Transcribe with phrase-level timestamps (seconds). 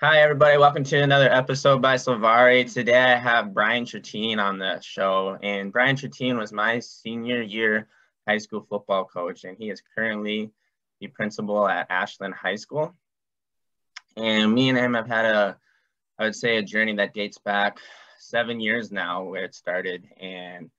[0.00, 0.56] Hi, everybody.
[0.56, 2.72] Welcome to another episode by Silvari.
[2.72, 7.88] Today I have Brian Chertine on the show, and Brian Chertine was my senior year
[8.28, 10.52] high school football coach, and he is currently
[11.00, 12.94] the principal at Ashland High School.
[14.16, 15.56] And me and him have had a,
[16.16, 17.78] I would say, a journey that dates back
[18.20, 20.06] seven years now, where it started.
[20.20, 20.70] And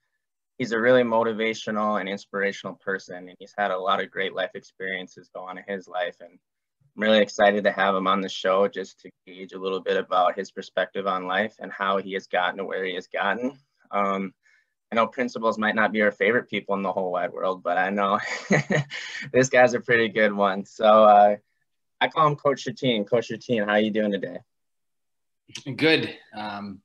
[0.57, 4.51] he's a really motivational and inspirational person, and he's had a lot of great life
[4.53, 6.15] experiences go on in his life.
[6.21, 6.39] And
[6.95, 9.97] I'm really excited to have him on the show just to gauge a little bit
[9.97, 13.57] about his perspective on life and how he has gotten to where he has gotten.
[13.91, 14.33] Um,
[14.91, 17.77] I know principals might not be our favorite people in the whole wide world, but
[17.77, 18.19] I know
[19.31, 20.65] this guy's a pretty good one.
[20.65, 21.35] So uh,
[22.01, 23.05] I call him Coach Chertine.
[23.05, 24.37] Coach Chertine, how are you doing today?
[25.75, 26.15] Good.
[26.35, 26.81] Um,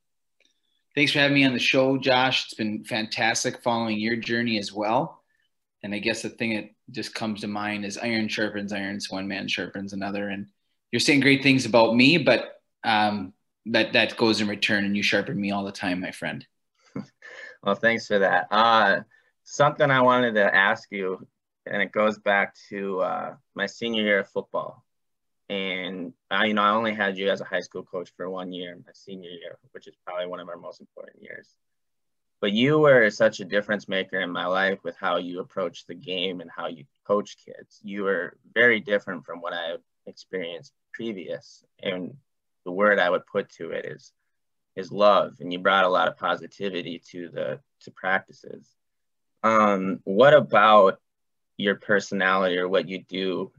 [0.93, 2.45] thanks for having me on the show, Josh.
[2.45, 5.23] It's been fantastic following your journey as well.
[5.85, 9.15] And I guess the thing that just comes to mind is iron sharpens iron, so
[9.15, 10.29] one man sharpens another.
[10.29, 10.47] And
[10.91, 13.33] you're saying great things about me, but um,
[13.67, 16.43] that that goes in return, and you sharpen me all the time, my friend.
[17.63, 18.47] well, thanks for that.
[18.49, 19.01] Uh,
[19.43, 21.27] something I wanted to ask you,
[21.67, 24.83] and it goes back to uh, my senior year of football.
[25.49, 28.51] And I, you know, I only had you as a high school coach for one
[28.51, 31.55] year, my senior year, which is probably one of our most important years
[32.41, 35.95] but you were such a difference maker in my life with how you approach the
[35.95, 37.79] game and how you coach kids.
[37.83, 41.63] You were very different from what I experienced previous.
[41.81, 42.15] And
[42.65, 44.11] the word I would put to it is
[44.75, 45.37] is love.
[45.39, 48.69] And you brought a lot of positivity to the to practices.
[49.43, 50.99] Um, what about
[51.57, 53.51] your personality or what you do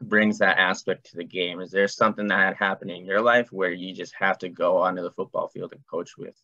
[0.00, 1.60] brings that aspect to the game?
[1.60, 5.02] Is there something that happened in your life where you just have to go onto
[5.02, 6.36] the football field and coach with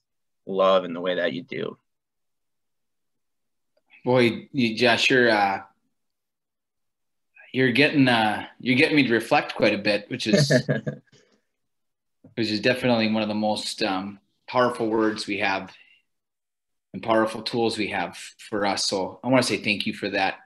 [0.46, 1.76] love in the way that you do.
[4.04, 5.62] Boy, you, Josh, you're uh,
[7.52, 10.50] you're getting uh, you're getting me to reflect quite a bit, which is
[12.34, 15.72] which is definitely one of the most um, powerful words we have
[16.92, 18.84] and powerful tools we have for us.
[18.84, 20.36] So I want to say thank you for that.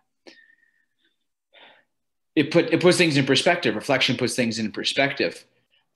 [2.35, 3.75] It put it puts things in perspective.
[3.75, 5.45] Reflection puts things in perspective.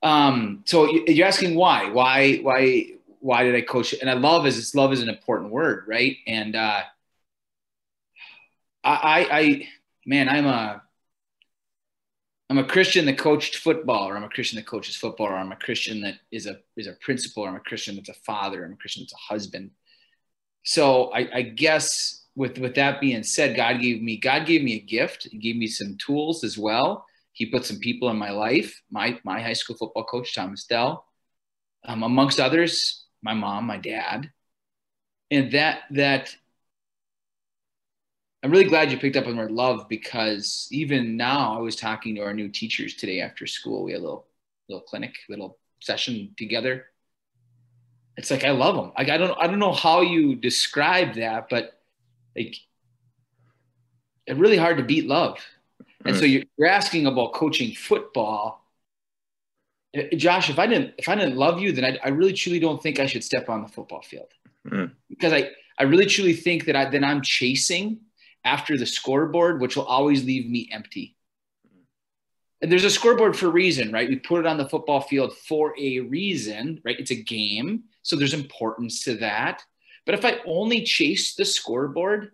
[0.03, 1.91] Um, so you're asking why?
[1.91, 2.37] Why?
[2.37, 2.93] Why?
[3.23, 3.95] Why did I coach?
[3.95, 6.17] And I love is love is an important word, right?
[6.27, 6.83] And uh,
[8.83, 9.69] I, I, I,
[10.05, 10.83] man, I'm a,
[12.51, 15.53] I'm a Christian that coached football, or I'm a Christian that coaches football, or I'm
[15.53, 18.65] a Christian that is a is a principal, or I'm a Christian that's a father,
[18.65, 19.71] I'm a Christian that's a husband.
[20.65, 24.75] So I, I guess with with that being said, God gave me God gave me
[24.75, 25.29] a gift.
[25.31, 27.07] He gave me some tools as well.
[27.33, 28.83] He put some people in my life.
[28.91, 31.07] My my high school football coach Thomas Dell,
[31.85, 34.31] um, amongst others, my mom, my dad,
[35.31, 36.35] and that that
[38.43, 41.77] I'm really glad you picked up on the word love because even now I was
[41.77, 43.85] talking to our new teachers today after school.
[43.85, 44.27] We had a little
[44.69, 46.87] little clinic, little session together.
[48.17, 48.93] It's like I love them.
[48.99, 51.81] Like I don't I don't know how you describe that, but
[52.37, 52.57] like
[54.27, 55.39] it's really hard to beat love.
[56.05, 58.62] And so you're, asking about coaching football
[60.17, 62.83] Josh, if I didn't if I didn't love you, then I, I really truly don't
[62.83, 64.29] think I should step on the football field
[64.67, 64.91] mm.
[65.09, 68.01] because I I really truly think that I then I'm chasing
[68.45, 71.17] after the scoreboard, which will always leave me empty.
[72.61, 74.09] And there's a scoreboard for a reason, right?
[74.09, 76.99] We put it on the football field for a reason, right?
[76.99, 79.63] It's a game, so there's importance to that.
[80.07, 82.31] But if I only chase the scoreboard,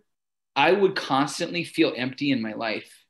[0.54, 3.04] I would constantly feel empty in my life.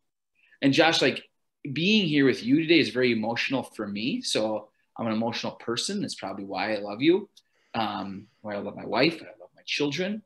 [0.63, 1.25] And Josh, like
[1.73, 4.23] being here with you today is very emotional for me.
[4.23, 6.01] So I'm an emotional person.
[6.01, 7.29] That's probably why I love you.
[7.75, 9.23] Um, why I love my wife.
[9.23, 10.23] I love my children.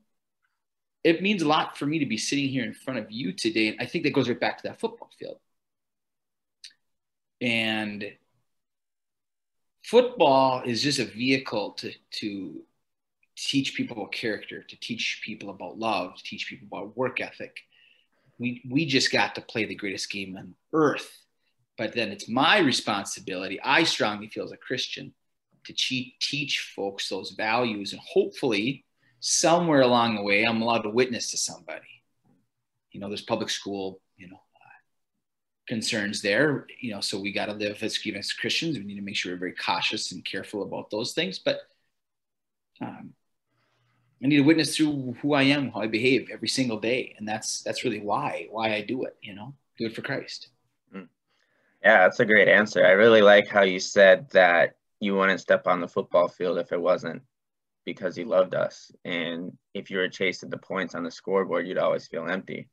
[1.05, 3.69] It means a lot for me to be sitting here in front of you today.
[3.69, 5.39] And I think that goes right back to that football field.
[7.41, 8.13] And
[9.83, 12.63] football is just a vehicle to, to
[13.37, 17.59] teach people character, to teach people about love, to teach people about work ethic.
[18.39, 21.22] We, we just got to play the greatest game on earth
[21.83, 25.13] but then it's my responsibility, I strongly feel as a Christian,
[25.65, 27.93] to teach folks those values.
[27.93, 28.85] And hopefully,
[29.19, 32.05] somewhere along the way, I'm allowed to witness to somebody.
[32.93, 34.79] You know, there's public school, you know, uh,
[35.67, 38.79] concerns there, you know, so we got to live as, as Christians.
[38.79, 41.41] We need to make sure we're very cautious and careful about those things.
[41.41, 41.63] But
[42.81, 43.13] um,
[44.23, 47.17] I need to witness through who I am, how I behave every single day.
[47.19, 50.51] And that's, that's really why, why I do it, you know, do it for Christ.
[51.83, 52.85] Yeah, that's a great answer.
[52.87, 56.71] I really like how you said that you wouldn't step on the football field if
[56.71, 57.23] it wasn't
[57.85, 58.93] because you loved us.
[59.05, 62.69] And if you were chasing the points on the scoreboard, you'd always feel empty.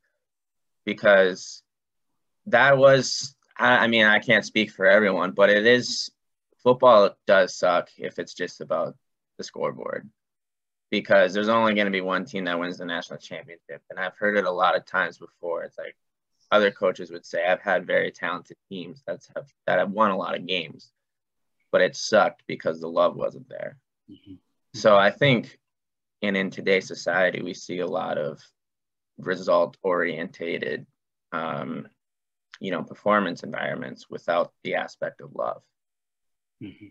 [0.85, 1.63] Because
[2.45, 6.11] that was, I mean, I can't speak for everyone, but it is
[6.61, 8.95] football does suck if it's just about
[9.37, 10.07] the scoreboard
[10.91, 13.81] because there's only going to be one team that wins the national championship.
[13.89, 15.63] And I've heard it a lot of times before.
[15.63, 15.95] It's like
[16.51, 20.17] other coaches would say, I've had very talented teams that's have, that have won a
[20.17, 20.91] lot of games,
[21.71, 23.77] but it sucked because the love wasn't there.
[24.09, 24.35] Mm-hmm.
[24.73, 25.59] So I think,
[26.21, 28.41] and in today's society, we see a lot of
[29.17, 30.85] result orientated,
[31.31, 31.87] um,
[32.59, 35.61] you know, performance environments without the aspect of love.
[36.63, 36.87] Mm-hmm.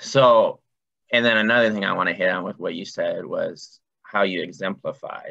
[0.00, 0.60] So,
[1.12, 4.22] and then another thing I want to hit on with what you said was how
[4.22, 5.30] you exemplify,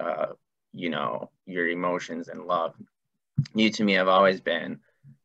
[0.00, 0.26] uh,
[0.72, 2.74] you know, your emotions and love.
[3.54, 4.80] You to me have always been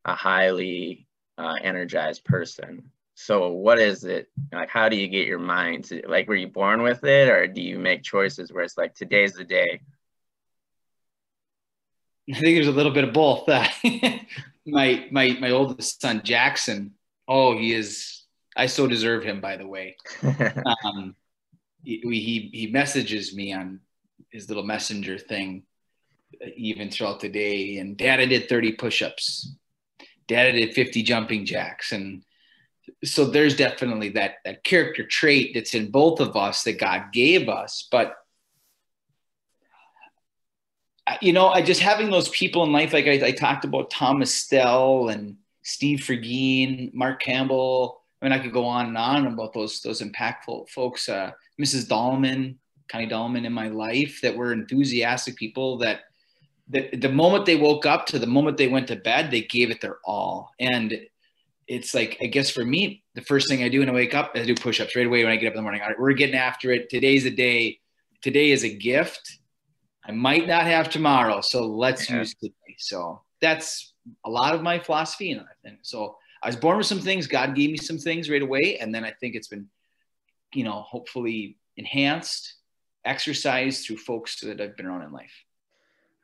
[0.05, 1.07] a highly
[1.38, 2.91] uh, energized person.
[3.15, 4.69] So, what is it like?
[4.69, 6.27] How do you get your mind to like?
[6.27, 9.44] Were you born with it, or do you make choices where it's like today's the
[9.44, 9.81] day?
[12.29, 13.47] I think there's a little bit of both.
[14.67, 16.94] my my my oldest son Jackson
[17.27, 18.23] Oh, he is.
[18.55, 19.97] I so deserve him, by the way.
[20.83, 21.15] um,
[21.83, 23.81] he, he he messages me on
[24.31, 25.64] his little messenger thing,
[26.56, 27.78] even throughout the day.
[27.78, 29.56] And Dad, I did 30 push-ups.
[30.28, 32.24] Dad, I did 50 jumping jacks, and
[33.04, 37.50] so there's definitely that that character trait that's in both of us that God gave
[37.50, 38.16] us, but
[41.22, 44.34] you know, I just having those people in life, like I, I talked about Thomas
[44.34, 48.02] Stell and Steve Fergine, Mark Campbell.
[48.22, 51.08] I mean, I could go on and on about those those impactful folks.
[51.08, 51.31] Uh,
[51.62, 51.88] Mrs.
[51.88, 52.56] Dahlman,
[52.89, 56.01] Connie Dahlman in my life that were enthusiastic people that
[56.69, 59.72] that the moment they woke up to the moment they went to bed, they gave
[59.72, 60.51] it their all.
[60.60, 61.00] And
[61.68, 64.31] it's like, I guess for me, the first thing I do when I wake up,
[64.36, 65.81] I do push-ups right away when I get up in the morning.
[65.81, 66.89] All right, we're getting after it.
[66.89, 67.80] Today's a day.
[68.22, 69.40] Today is a gift.
[70.06, 72.18] I might not have tomorrow, so let's yeah.
[72.18, 72.75] use today.
[72.78, 73.94] So that's
[74.25, 75.80] a lot of my philosophy and everything.
[75.83, 77.28] So I was born with some things.
[77.28, 79.68] God gave me some things right away, and then I think it's been,
[80.54, 82.56] you know, hopefully enhanced,
[83.07, 85.31] exercised through folks that I've been around in life.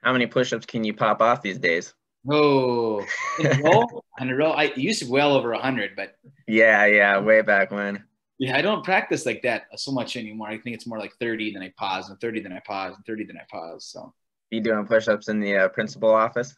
[0.01, 1.93] How many push-ups can you pop off these days?
[2.29, 3.05] Oh,
[3.39, 4.51] in a row, in a row.
[4.51, 6.15] I used to well over a hundred, but
[6.47, 8.03] yeah, yeah, way back when.
[8.37, 10.49] Yeah, I don't practice like that so much anymore.
[10.49, 13.05] I think it's more like 30, then I pause, and 30, then I pause, and
[13.05, 13.85] 30, then I pause.
[13.85, 14.13] So.
[14.49, 16.55] You doing push-ups in the uh, principal office?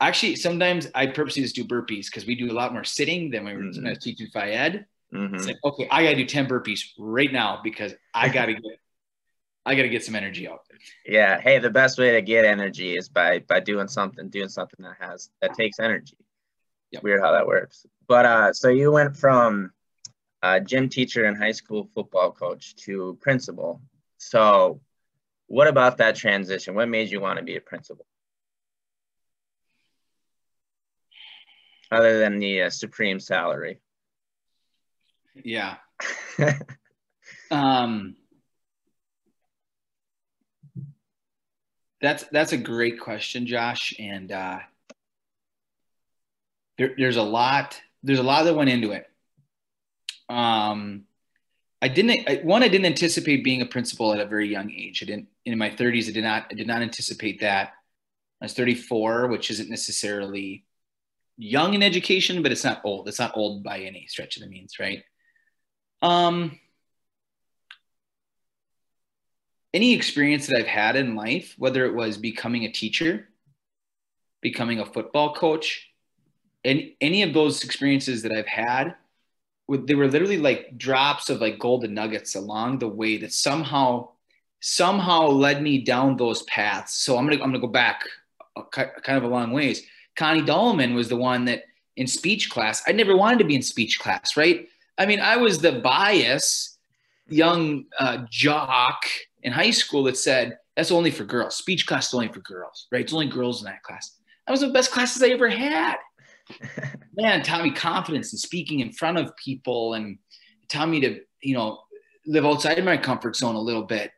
[0.00, 3.44] Actually, sometimes I purposely just do burpees because we do a lot more sitting than
[3.44, 3.92] we were mm-hmm.
[4.00, 4.86] teaching Phy Ed.
[5.12, 5.34] Mm-hmm.
[5.34, 8.78] It's like, okay, I gotta do 10 burpees right now because I gotta get
[9.68, 10.62] I gotta get some energy out.
[11.04, 11.40] Yeah.
[11.40, 14.96] Hey, the best way to get energy is by by doing something, doing something that
[14.98, 16.16] has that takes energy.
[16.92, 17.02] Yep.
[17.02, 17.84] Weird how that works.
[18.06, 19.72] But uh so you went from
[20.42, 23.82] a gym teacher and high school football coach to principal.
[24.16, 24.80] So
[25.48, 26.74] what about that transition?
[26.74, 28.06] What made you want to be a principal?
[31.90, 33.80] other than the uh, supreme salary?
[35.34, 35.76] Yeah.
[37.50, 38.16] um,
[42.00, 44.58] that's that's a great question, Josh, and uh,
[46.76, 49.06] there, there's a lot there's a lot that went into it.
[50.28, 51.04] Um,
[51.82, 55.02] I didn't I, one I didn't anticipate being a principal at a very young age.
[55.02, 56.08] I didn't in my 30s.
[56.08, 57.72] I did not I did not anticipate that.
[58.40, 60.64] I was 34, which isn't necessarily
[61.36, 63.08] young in education, but it's not old.
[63.08, 65.02] It's not old by any stretch of the means, right?
[66.02, 66.58] Um,
[69.74, 73.28] any experience that I've had in life, whether it was becoming a teacher,
[74.40, 75.90] becoming a football coach,
[76.64, 78.94] and any of those experiences that I've had,
[79.68, 84.08] they were literally like drops of like golden nuggets along the way that somehow
[84.60, 86.94] somehow led me down those paths.
[86.94, 88.04] So I'm gonna I'm gonna go back
[88.72, 89.86] kind of a long ways
[90.18, 91.62] Connie Dahlman was the one that
[91.96, 94.68] in speech class, I never wanted to be in speech class, right?
[94.98, 96.76] I mean, I was the bias
[97.28, 99.04] young uh, jock
[99.42, 101.56] in high school that said, that's only for girls.
[101.56, 103.02] Speech class is only for girls, right?
[103.02, 104.16] It's only girls in that class.
[104.46, 105.96] That was the best classes I ever had.
[107.16, 110.18] Man, taught me confidence and speaking in front of people and
[110.68, 111.80] taught me to, you know,
[112.26, 114.12] live outside of my comfort zone a little bit.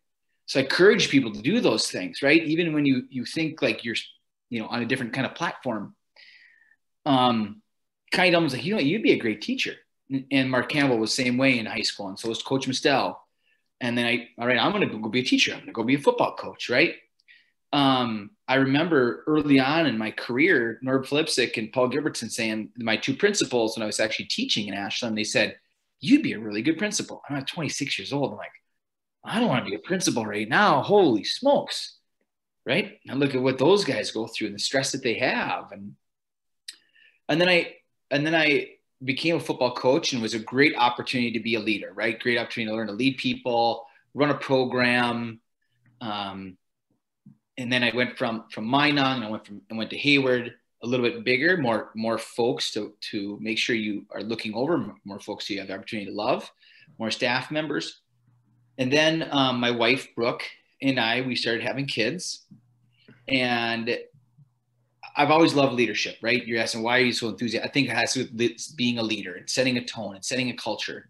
[0.46, 2.42] So I encourage people to do those things, right?
[2.42, 3.96] Even when you you think like you're
[4.50, 5.94] you know, on a different kind of platform.
[7.06, 7.62] Um,
[8.12, 9.74] Connie Dahlman was like, you know, you'd be a great teacher.
[10.32, 12.08] And Mark Campbell was the same way in high school.
[12.08, 13.14] And so was Coach Mistel.
[13.80, 15.52] And then I, all right, I'm going to go be a teacher.
[15.52, 16.94] I'm going to go be a football coach, right?
[17.72, 22.96] Um, I remember early on in my career, Norb Flipsick and Paul Gilbertson saying, my
[22.96, 25.56] two principals when I was actually teaching in Ashland, they said,
[26.00, 27.22] you'd be a really good principal.
[27.28, 28.32] I'm 26 years old.
[28.32, 28.50] I'm like,
[29.24, 30.82] I don't want to be a principal right now.
[30.82, 32.00] Holy smokes
[32.66, 32.98] right?
[33.08, 35.72] And look at what those guys go through and the stress that they have.
[35.72, 35.94] And
[37.28, 37.74] and then I
[38.10, 38.68] and then I
[39.04, 42.20] became a football coach and was a great opportunity to be a leader, right?
[42.20, 45.40] Great opportunity to learn to lead people, run a program.
[46.00, 46.56] Um,
[47.56, 50.86] and then I went from from Minong, I went from I went to Hayward, a
[50.86, 55.20] little bit bigger, more more folks to to make sure you are looking over more
[55.20, 56.50] folks so you have the opportunity to love,
[56.98, 58.00] more staff members.
[58.78, 60.42] And then um, my wife Brooke
[60.80, 62.46] and I we started having kids,
[63.28, 63.98] and
[65.16, 66.44] I've always loved leadership, right?
[66.46, 67.68] You're asking why are you so enthusiastic?
[67.68, 70.24] I think it has to do with being a leader and setting a tone and
[70.24, 71.08] setting a culture.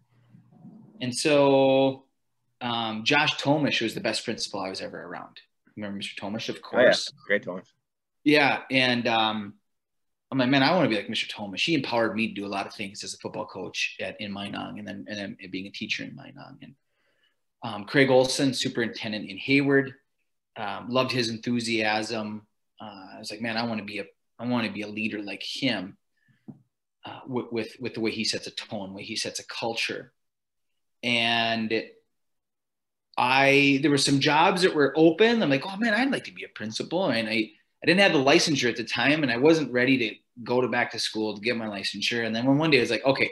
[1.01, 2.05] And so
[2.61, 5.39] um, Josh Tomish was the best principal I was ever around.
[5.75, 6.15] Remember Mr.
[6.15, 7.09] Tomish, of course.
[7.09, 7.27] Oh, yeah.
[7.27, 7.67] Great Tomish.
[8.23, 8.61] Yeah.
[8.69, 9.53] And um,
[10.31, 11.29] I'm like, man, I want to be like Mr.
[11.29, 11.65] Tomish.
[11.65, 14.33] He empowered me to do a lot of things as a football coach at in
[14.33, 16.57] Minong and then and then being a teacher in Minong.
[16.61, 16.75] And
[17.63, 19.93] um, Craig Olson, superintendent in Hayward,
[20.57, 22.45] um, loved his enthusiasm
[22.81, 24.05] uh, I was like, man, I want to be a,
[24.39, 25.97] I want to be a leader like him,
[27.05, 30.11] uh, with, with with the way he sets a tone, way he sets a culture,
[31.03, 31.83] and
[33.17, 35.41] I there were some jobs that were open.
[35.41, 37.51] I'm like, oh man, I'd like to be a principal, and I
[37.83, 40.67] I didn't have the licensure at the time, and I wasn't ready to go to
[40.67, 42.25] back to school to get my licensure.
[42.25, 43.31] And then when one day I was like, okay,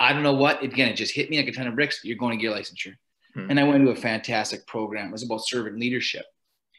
[0.00, 0.62] I don't know what.
[0.62, 2.04] Again, it just hit me like a ton of bricks.
[2.04, 2.94] You're going to get licensure,
[3.34, 3.50] hmm.
[3.50, 5.08] and I went to a fantastic program.
[5.08, 6.24] It was about servant leadership.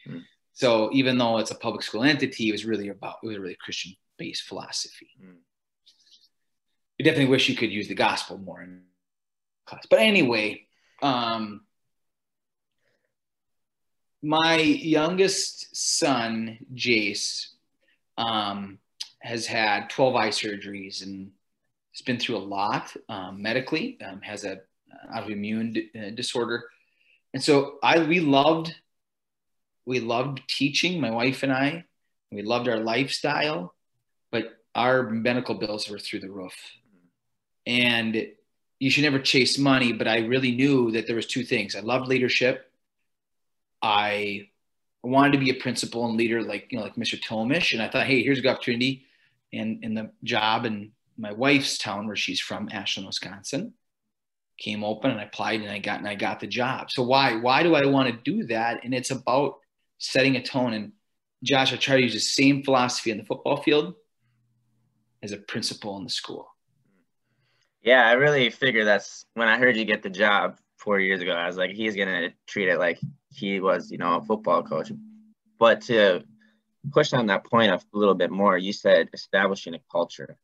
[0.06, 0.18] Hmm.
[0.60, 3.40] So even though it's a public school entity, it was really about it was a
[3.40, 5.08] really Christian based philosophy.
[5.18, 5.36] Mm.
[7.00, 8.82] I definitely wish you could use the gospel more in
[9.64, 9.86] class.
[9.88, 10.66] But anyway,
[11.00, 11.62] um,
[14.22, 17.46] my youngest son, Jace,
[18.18, 18.80] um,
[19.20, 21.30] has had 12 eye surgeries and
[21.94, 24.60] has been through a lot um, medically, um, has a
[25.10, 26.64] autoimmune d- uh, disorder.
[27.32, 28.74] And so I, we loved
[29.90, 31.84] we loved teaching, my wife and I.
[32.30, 33.74] We loved our lifestyle,
[34.30, 36.54] but our medical bills were through the roof.
[37.66, 38.28] And
[38.78, 41.74] you should never chase money, but I really knew that there was two things.
[41.74, 42.70] I loved leadership.
[43.82, 44.50] I
[45.02, 47.20] wanted to be a principal and leader like you know like Mr.
[47.20, 49.06] Tomish, and I thought, hey, here's a good opportunity
[49.50, 53.74] in in the job in my wife's town where she's from, Ashland, Wisconsin.
[54.56, 56.92] Came open and I applied and I got and I got the job.
[56.92, 58.84] So why why do I want to do that?
[58.84, 59.56] And it's about
[60.00, 60.72] setting a tone.
[60.72, 60.92] And
[61.44, 63.94] Josh, I try to use the same philosophy in the football field
[65.22, 66.48] as a principal in the school.
[67.82, 71.32] Yeah, I really figured that's when I heard you get the job four years ago.
[71.32, 72.98] I was like, he's gonna treat it like
[73.30, 74.90] he was, you know, a football coach.
[75.58, 76.24] But to
[76.90, 80.36] push on that point a little bit more, you said establishing a culture.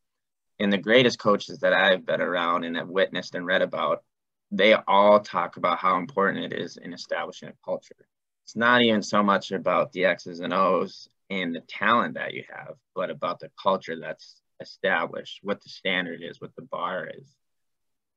[0.59, 4.03] And the greatest coaches that I've been around and have witnessed and read about,
[4.51, 8.07] they all talk about how important it is in establishing a culture
[8.47, 12.45] it's not even so much about the X's and O's and the talent that you
[12.49, 17.27] have, but about the culture that's established, what the standard is, what the bar is.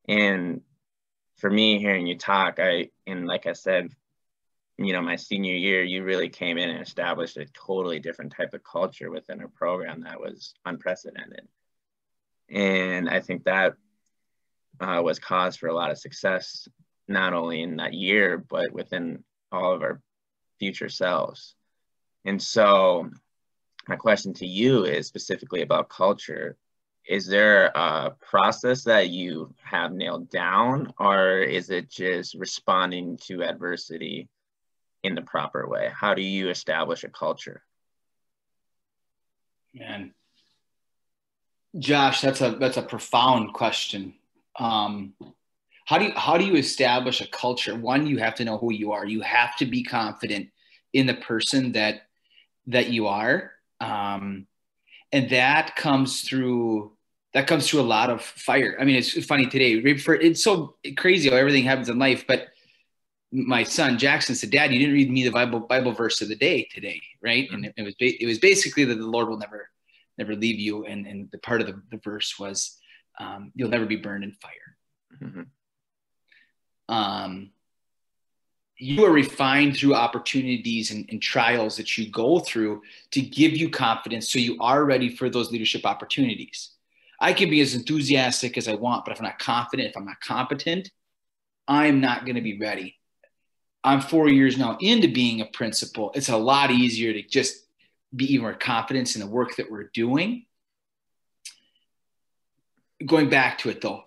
[0.06, 0.60] And
[1.38, 3.90] for me, hearing you talk, I, and like I said,
[4.78, 8.54] you know, my senior year, you really came in and established a totally different type
[8.54, 11.48] of culture within a program that was unprecedented.
[12.48, 13.74] And I think that
[14.78, 16.68] uh, was cause for a lot of success,
[17.08, 20.00] not only in that year, but within all of our
[20.60, 21.56] future selves.
[22.24, 23.10] And so,
[23.88, 26.56] my question to you is specifically about culture.
[27.08, 33.42] Is there a process that you have nailed down, or is it just responding to
[33.42, 34.28] adversity
[35.02, 35.90] in the proper way?
[35.92, 37.62] How do you establish a culture?
[39.74, 40.12] Man,
[41.78, 44.14] Josh, that's a that's a profound question.
[44.58, 45.14] Um,
[45.90, 47.74] how do you how do you establish a culture?
[47.74, 49.04] One you have to know who you are.
[49.04, 50.50] You have to be confident
[50.92, 52.02] in the person that
[52.68, 53.50] that you are.
[53.80, 54.46] Um,
[55.10, 56.92] and that comes through
[57.34, 58.76] that comes through a lot of fire.
[58.78, 62.50] I mean it's funny today it's so crazy how everything happens in life but
[63.32, 66.34] my son jackson said dad you didn't read me the bible bible verse of the
[66.34, 67.46] day today right?
[67.46, 67.64] Mm-hmm.
[67.64, 69.68] and it, was it was basically that the lord will never
[70.18, 72.76] never leave you and and the part of the, the verse was
[73.20, 74.76] um, you'll never be burned in fire.
[75.22, 75.42] Mm-hmm
[76.90, 77.50] um,
[78.76, 82.82] you are refined through opportunities and, and, trials that you go through
[83.12, 86.70] to give you confidence so you are ready for those leadership opportunities.
[87.20, 90.06] I can be as enthusiastic as I want, but if I'm not confident, if I'm
[90.06, 90.90] not competent,
[91.68, 92.96] I'm not going to be ready.
[93.84, 96.10] I'm four years now into being a principal.
[96.14, 97.66] It's a lot easier to just
[98.16, 100.46] be even more confidence in the work that we're doing.
[103.06, 104.04] Going back to it though,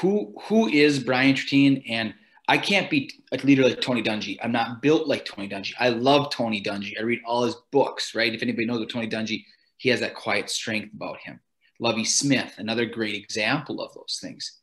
[0.00, 1.84] who who is Brian Tratine?
[1.88, 2.14] And
[2.48, 4.38] I can't be a leader like Tony Dungy.
[4.42, 5.72] I'm not built like Tony Dungy.
[5.78, 6.94] I love Tony Dungy.
[6.98, 8.34] I read all his books, right?
[8.34, 9.44] If anybody knows what Tony Dungy,
[9.78, 11.40] he has that quiet strength about him.
[11.80, 14.58] Lovie Smith, another great example of those things.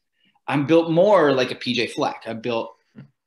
[0.48, 2.24] I'm built more like a PJ Fleck.
[2.26, 2.76] I'm built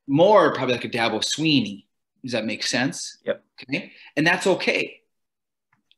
[0.06, 1.84] more probably like a Dabo Swinney.
[2.22, 3.18] Does that make sense?
[3.24, 3.44] Yep.
[3.62, 3.92] Okay.
[4.16, 5.00] And that's okay.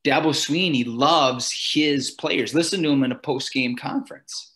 [0.05, 2.55] Dabo Swinney loves his players.
[2.55, 4.56] Listen to him in a post game conference.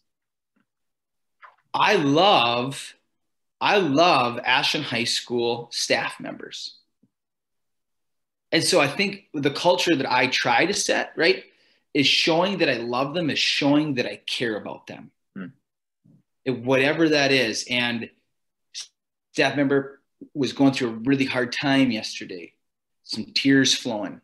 [1.72, 2.94] I love,
[3.60, 6.76] I love Ashland High School staff members.
[8.52, 11.44] And so I think the culture that I try to set, right,
[11.94, 15.10] is showing that I love them, is showing that I care about them.
[15.36, 15.46] Hmm.
[16.64, 17.64] Whatever that is.
[17.70, 18.10] And
[19.32, 20.00] staff member
[20.34, 22.54] was going through a really hard time yesterday,
[23.04, 24.20] some tears flowing.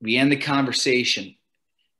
[0.00, 1.36] We end the conversation.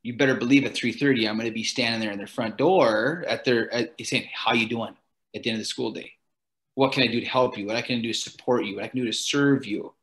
[0.03, 3.23] You better believe at 3:30, I'm going to be standing there in their front door
[3.27, 4.95] at their at, saying, "How you doing?"
[5.35, 6.11] At the end of the school day,
[6.75, 7.65] what can I do to help you?
[7.65, 8.75] What I can do to support you?
[8.75, 9.93] What I can do to serve you?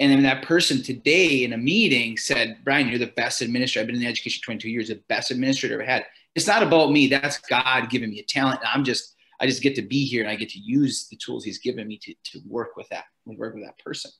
[0.00, 3.82] And then that person today in a meeting said, Brian, you're the best administrator.
[3.82, 6.06] I've been in education 22 years, the best administrator I've ever had.
[6.34, 7.06] It's not about me.
[7.06, 8.60] That's God giving me a talent.
[8.64, 11.44] I'm just, I just get to be here and I get to use the tools
[11.44, 14.10] he's given me to, to work with that, work with that person.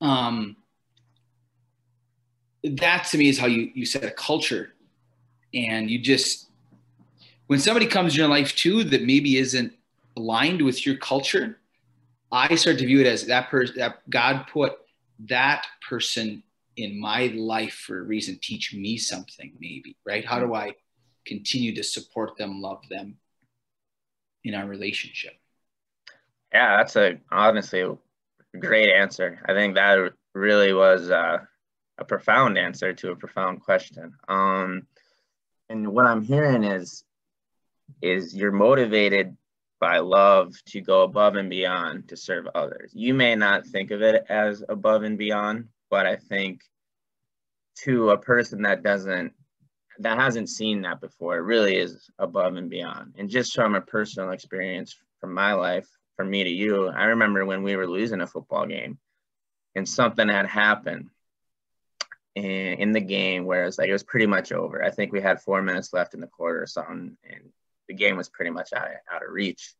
[0.00, 0.56] Um,
[2.64, 4.72] that to me is how you, you set a culture
[5.52, 6.48] and you just,
[7.46, 9.72] when somebody comes in your life too, that maybe isn't
[10.16, 11.58] aligned with your culture,
[12.32, 14.78] I start to view it as that person that God put
[15.28, 16.42] that person
[16.76, 20.24] in my life for a reason, teach me something, maybe, right?
[20.24, 20.72] How do I
[21.24, 23.16] continue to support them, love them
[24.42, 25.34] in our relationship?
[26.52, 29.40] Yeah, that's a honestly a great answer.
[29.46, 31.38] I think that really was uh,
[31.98, 34.14] a profound answer to a profound question.
[34.28, 34.86] Um,
[35.68, 37.04] and what I'm hearing is
[38.02, 39.36] is you're motivated
[39.78, 42.90] by love to go above and beyond to serve others.
[42.94, 46.62] You may not think of it as above and beyond, but I think
[47.82, 49.32] to a person that doesn't
[49.98, 53.14] that hasn't seen that before, it really is above and beyond.
[53.16, 57.44] And just from a personal experience from my life, from me to you, I remember
[57.44, 58.98] when we were losing a football game
[59.76, 61.10] and something had happened
[62.34, 64.82] in, in the game where it's like it was pretty much over.
[64.82, 67.50] I think we had four minutes left in the quarter or something, and
[67.88, 69.74] the game was pretty much out of, out of reach.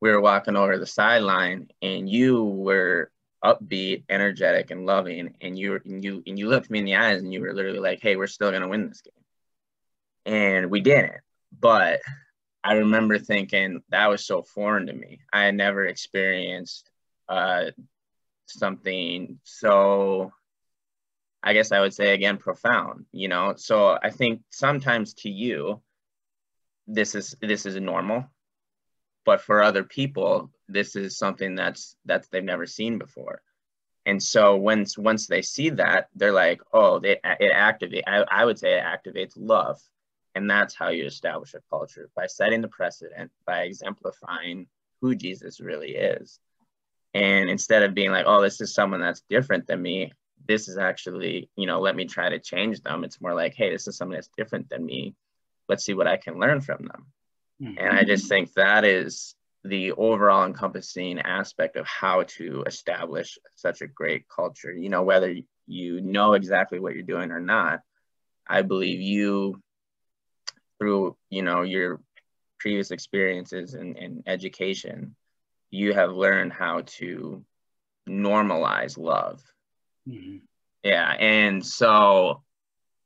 [0.00, 3.10] We were walking over the sideline, and you were
[3.44, 7.20] upbeat, energetic, and loving, and you and you and you looked me in the eyes,
[7.20, 11.20] and you were literally like, "Hey, we're still gonna win this game," and we didn't.
[11.58, 12.00] But
[12.64, 15.20] I remember thinking that was so foreign to me.
[15.32, 16.90] I had never experienced
[17.28, 17.66] uh,
[18.46, 20.32] something so
[21.46, 23.54] I guess I would say again profound, you know.
[23.56, 25.80] So I think sometimes to you,
[26.88, 28.24] this is this is normal.
[29.24, 33.42] But for other people this is something that's that's they've never seen before.
[34.06, 38.44] And so once once they see that they're like oh they, it activate I, I
[38.44, 39.80] would say it activates love.
[40.34, 44.66] And that's how you establish a culture by setting the precedent by exemplifying
[45.00, 46.40] who jesus really is.
[47.14, 50.12] And instead of being like oh this is someone that's different than me
[50.46, 53.70] this is actually you know let me try to change them it's more like hey
[53.70, 55.14] this is someone that's different than me
[55.68, 57.06] let's see what I can learn from them.
[57.62, 57.78] Mm-hmm.
[57.78, 63.80] And I just think that is the overall encompassing aspect of how to establish such
[63.82, 64.72] a great culture.
[64.72, 65.34] You know, whether
[65.66, 67.80] you know exactly what you're doing or not,
[68.46, 69.60] I believe you,
[70.78, 72.00] through you know your
[72.58, 75.16] previous experiences and, and education,
[75.70, 77.44] you have learned how to
[78.08, 79.42] normalize love.
[80.08, 80.36] Mm-hmm.
[80.82, 82.42] Yeah, and so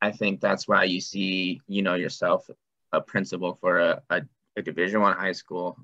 [0.02, 2.48] I think that's why you see, you know, yourself
[2.92, 4.22] a principal for a, a,
[4.56, 5.78] a Division One high school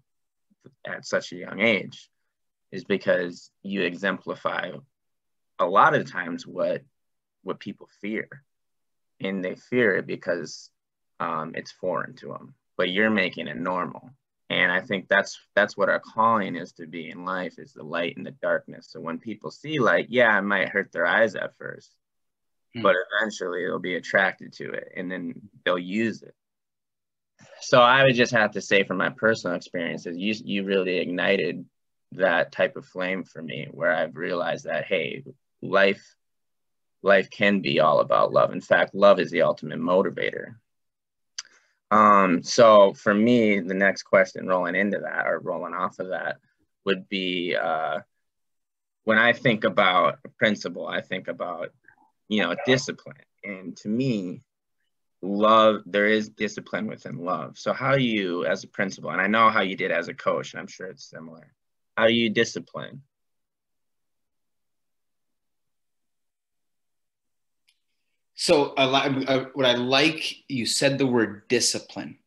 [0.85, 2.11] at such a young age,
[2.73, 4.73] is because you exemplify
[5.59, 6.83] a lot of times what
[7.43, 8.29] what people fear,
[9.21, 10.71] and they fear it because
[11.21, 12.55] um, it's foreign to them.
[12.77, 14.11] But you're making it normal,
[14.57, 17.83] and I think that's that's what our calling is to be in life is the
[17.85, 18.89] light in the darkness.
[18.91, 21.95] So when people see light, yeah, it might hurt their eyes at first
[22.77, 22.83] Hmm.
[22.83, 26.35] but eventually they'll be attracted to it and then they'll use it.
[27.61, 31.65] So I would just have to say from my personal experiences, you you really ignited
[32.13, 35.25] that type of flame for me where I've realized that hey,
[35.63, 36.17] life
[37.03, 38.53] life can be all about love.
[38.53, 40.57] In fact, love is the ultimate motivator.
[41.91, 46.39] Um, so for me, the next question rolling into that or rolling off of that
[46.85, 48.01] would be uh,
[49.05, 51.73] when I think about a principle, I think about
[52.29, 53.17] you know, discipline.
[53.45, 54.43] And to me,
[55.23, 57.59] love, there is discipline within love.
[57.59, 60.15] So how do you as a principal, and I know how you did as a
[60.15, 61.53] coach, and I'm sure it's similar.
[61.97, 63.03] How do you discipline?
[68.37, 72.19] So I, I, what I like, you said the word discipline,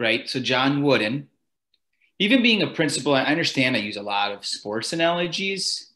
[0.00, 0.28] right?
[0.28, 1.28] So John Wooden,
[2.18, 5.92] even being a principal, I understand I use a lot of sports analogies.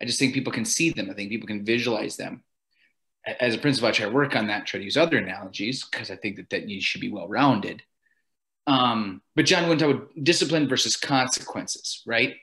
[0.00, 1.10] I just think people can see them.
[1.10, 2.42] I think people can visualize them.
[3.26, 6.10] As a principal, I try to work on that, try to use other analogies because
[6.10, 7.82] I think that, that you should be well rounded.
[8.66, 12.36] Um, but John Wooden about discipline versus consequences, right?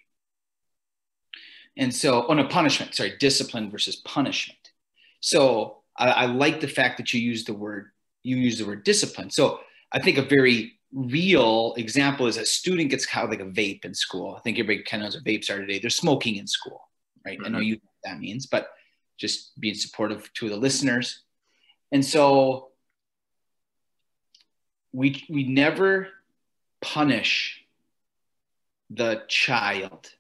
[1.76, 4.65] And so, on a punishment, sorry, discipline versus punishment.
[5.26, 7.90] So I, I like the fact that you use the word
[8.22, 9.32] you use the word discipline.
[9.32, 9.60] So
[9.92, 13.86] I think a very real example is a student gets kind of like a vape
[13.86, 14.36] in school.
[14.38, 15.80] I think everybody kind of knows what vapes are today.
[15.80, 16.90] They're smoking in school,
[17.26, 17.40] right?
[17.40, 17.46] Mm-hmm.
[17.46, 17.68] I know mm-hmm.
[17.68, 18.70] you know what that means, but
[19.18, 21.24] just being supportive to the listeners.
[21.92, 22.70] And so
[24.92, 26.10] we we never
[26.82, 27.66] punish
[28.92, 30.12] the child.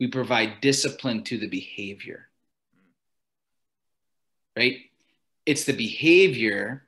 [0.00, 2.28] We provide discipline to the behavior
[4.56, 4.78] right?
[5.46, 6.86] It's the behavior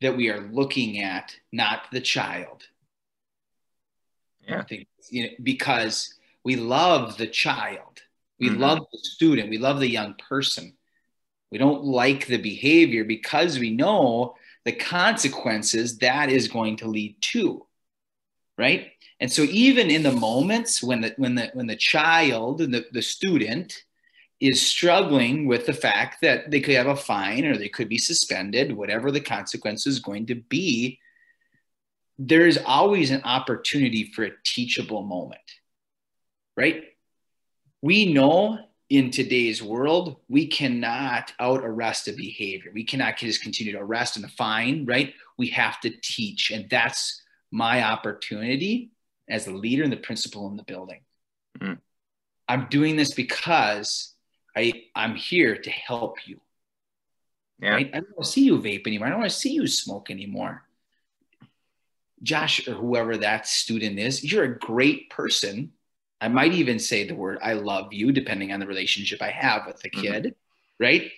[0.00, 2.64] that we are looking at, not the child.
[4.46, 4.60] Yeah.
[4.60, 8.02] I think, you know, because we love the child,
[8.38, 8.60] we mm-hmm.
[8.60, 10.74] love the student, we love the young person.
[11.50, 17.16] We don't like the behavior because we know the consequences that is going to lead
[17.20, 17.66] to,
[18.56, 18.92] right?
[19.20, 22.86] And so even in the moments when the when the when the child and the,
[22.90, 23.84] the student
[24.42, 27.96] is struggling with the fact that they could have a fine or they could be
[27.96, 30.98] suspended, whatever the consequence is going to be,
[32.18, 35.40] there is always an opportunity for a teachable moment,
[36.56, 36.82] right?
[37.82, 38.58] We know
[38.90, 42.72] in today's world, we cannot out arrest a behavior.
[42.74, 45.14] We cannot just continue to arrest and a fine, right?
[45.38, 46.50] We have to teach.
[46.50, 48.90] And that's my opportunity
[49.30, 51.02] as the leader and the principal in the building.
[51.60, 51.74] Mm-hmm.
[52.48, 54.11] I'm doing this because
[54.56, 56.40] I I'm here to help you.
[57.60, 57.70] Yeah.
[57.70, 57.90] Right?
[57.92, 59.06] I don't want to see you vape anymore.
[59.06, 60.64] I don't want to see you smoke anymore.
[62.22, 65.72] Josh or whoever that student is, you're a great person.
[66.20, 69.66] I might even say the word I love you, depending on the relationship I have
[69.66, 70.00] with the mm-hmm.
[70.00, 70.84] kid, mm-hmm.
[70.84, 71.10] right?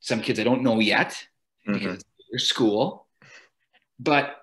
[0.00, 1.26] Some kids I don't know yet
[1.66, 1.72] mm-hmm.
[1.72, 3.06] because they're school.
[3.98, 4.36] But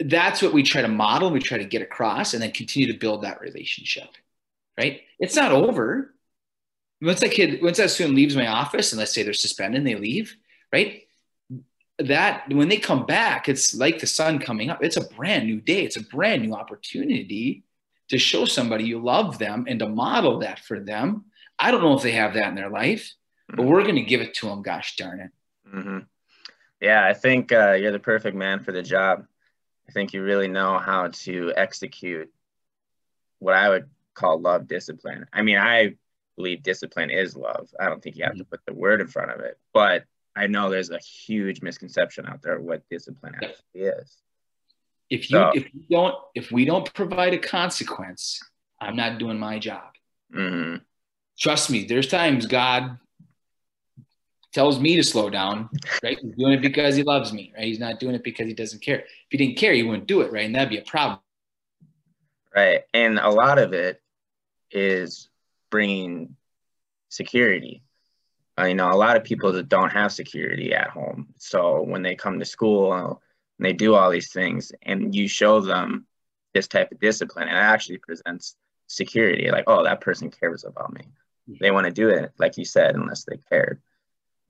[0.00, 2.98] that's what we try to model, we try to get across, and then continue to
[2.98, 4.08] build that relationship.
[4.78, 5.02] Right?
[5.18, 6.13] It's not over
[7.00, 9.86] once that kid, once that student leaves my office, and let's say they're suspended and
[9.86, 10.36] they leave,
[10.72, 11.02] right?
[11.98, 14.82] That when they come back, it's like the sun coming up.
[14.82, 15.84] It's a brand new day.
[15.84, 17.64] It's a brand new opportunity
[18.08, 21.26] to show somebody you love them and to model that for them.
[21.58, 23.12] I don't know if they have that in their life,
[23.48, 23.70] but mm-hmm.
[23.70, 24.62] we're going to give it to them.
[24.62, 25.30] Gosh darn it.
[25.74, 25.98] Mm-hmm.
[26.80, 29.26] Yeah, I think uh, you're the perfect man for the job.
[29.88, 32.30] I think you really know how to execute
[33.38, 35.26] what I would call love discipline.
[35.32, 35.94] I mean, I
[36.36, 37.68] believe discipline is love.
[37.78, 40.04] I don't think you have to put the word in front of it, but
[40.36, 44.16] I know there's a huge misconception out there what discipline actually is.
[45.10, 48.42] If you so, if you don't if we don't provide a consequence,
[48.80, 49.92] I'm not doing my job.
[50.34, 50.78] Mm-hmm.
[51.38, 52.98] Trust me, there's times God
[54.52, 55.68] tells me to slow down,
[56.02, 56.18] right?
[56.20, 57.66] He's doing it because he loves me, right?
[57.66, 59.00] He's not doing it because he doesn't care.
[59.00, 60.46] If he didn't care, he wouldn't do it, right?
[60.46, 61.18] And that'd be a problem.
[62.54, 62.82] Right.
[62.94, 64.00] And a lot of it
[64.70, 65.28] is
[65.74, 66.36] bringing
[67.08, 67.82] security.
[68.56, 71.34] Uh, you know, a lot of people that don't have security at home.
[71.36, 72.92] So when they come to school
[73.58, 76.06] and they do all these things and you show them
[76.52, 78.54] this type of discipline, it actually presents
[78.86, 79.50] security.
[79.50, 81.08] Like, oh, that person cares about me.
[81.50, 81.54] Mm-hmm.
[81.58, 83.82] They want to do it, like you said, unless they cared.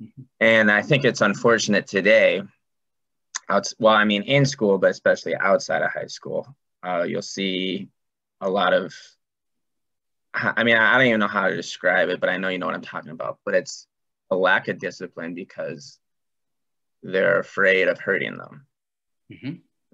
[0.02, 0.22] Mm-hmm.
[0.40, 2.42] And I think it's unfortunate today.
[3.48, 7.88] Out, well, I mean, in school, but especially outside of high school, uh, you'll see
[8.42, 8.92] a lot of
[10.34, 12.66] I mean, I don't even know how to describe it, but I know you know
[12.66, 13.38] what I'm talking about.
[13.44, 13.86] But it's
[14.30, 15.98] a lack of discipline because
[17.02, 18.66] they're afraid of hurting them,
[19.32, 19.52] mm-hmm.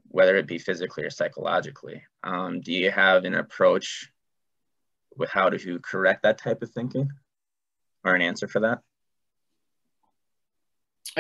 [0.09, 2.03] whether it be physically or psychologically.
[2.23, 4.11] Um, do you have an approach
[5.17, 7.11] with how to correct that type of thinking
[8.05, 8.81] or an answer for that?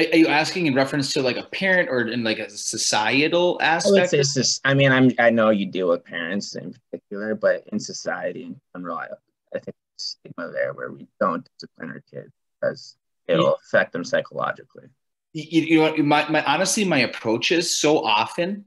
[0.01, 4.15] Are, you asking in reference to like a parent or in like a societal aspect?
[4.15, 7.79] I, say, I mean, I'm I know you deal with parents in particular, but in
[7.79, 9.07] society in general, I,
[9.55, 12.97] I think stigma there where we don't discipline our kids because
[13.29, 13.53] it'll yeah.
[13.67, 14.85] affect them psychologically.
[15.33, 18.65] You, you know, my, my honestly, my approach is so often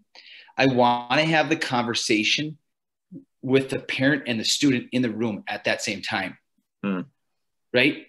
[0.58, 2.58] I want to have the conversation
[3.42, 6.38] with the parent and the student in the room at that same time.
[6.84, 7.02] Hmm.
[7.74, 8.08] Right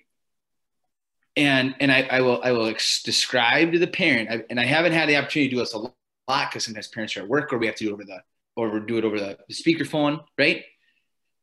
[1.36, 4.64] and and I, I will I will ex- describe to the parent, I, and I
[4.64, 5.92] haven't had the opportunity to do this a lot
[6.28, 8.18] because sometimes parents are at work or we have to do it over the
[8.56, 10.64] or do it over the, the speakerphone, right?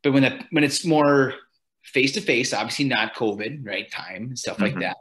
[0.04, 1.34] But when that when it's more
[1.84, 3.92] face to face, obviously not COVID, right?
[3.92, 4.82] Time and stuff like Mhm.
[4.82, 4.98] that.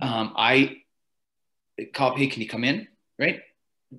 [0.00, 0.82] Um, I
[1.92, 2.88] call, hey, can you come in?
[3.18, 3.40] Right?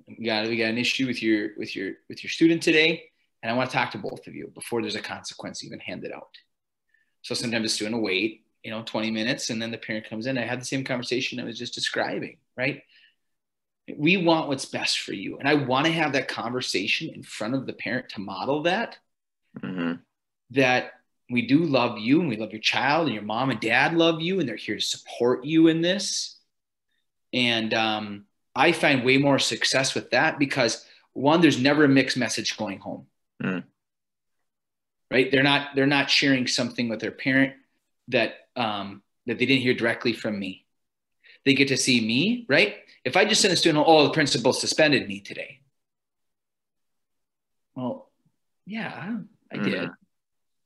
[0.08, 3.04] We got we got an issue with your with your with your student today,
[3.42, 6.10] and I want to talk to both of you before there's a consequence even handed
[6.10, 6.36] out.
[7.22, 10.26] So sometimes the student will wait, you know, 20 minutes, and then the parent comes
[10.26, 10.38] in.
[10.38, 12.82] I had the same conversation I was just describing, right?
[13.96, 17.54] We want what's best for you, and I want to have that conversation in front
[17.54, 18.98] of the parent to model that
[19.60, 20.00] Mhm.
[20.50, 20.92] that
[21.30, 24.20] we do love you and we love your child and your mom and dad love
[24.20, 26.38] you and they're here to support you in this
[27.32, 32.16] and um, i find way more success with that because one there's never a mixed
[32.16, 33.06] message going home
[33.42, 33.64] Mm.
[35.10, 37.54] right they're not they're not sharing something with their parent
[38.08, 40.66] that um, that they didn't hear directly from me
[41.44, 44.52] they get to see me right if i just send a student oh the principal
[44.52, 45.60] suspended me today
[47.74, 48.10] well
[48.66, 49.16] yeah
[49.52, 49.94] i did Mhm.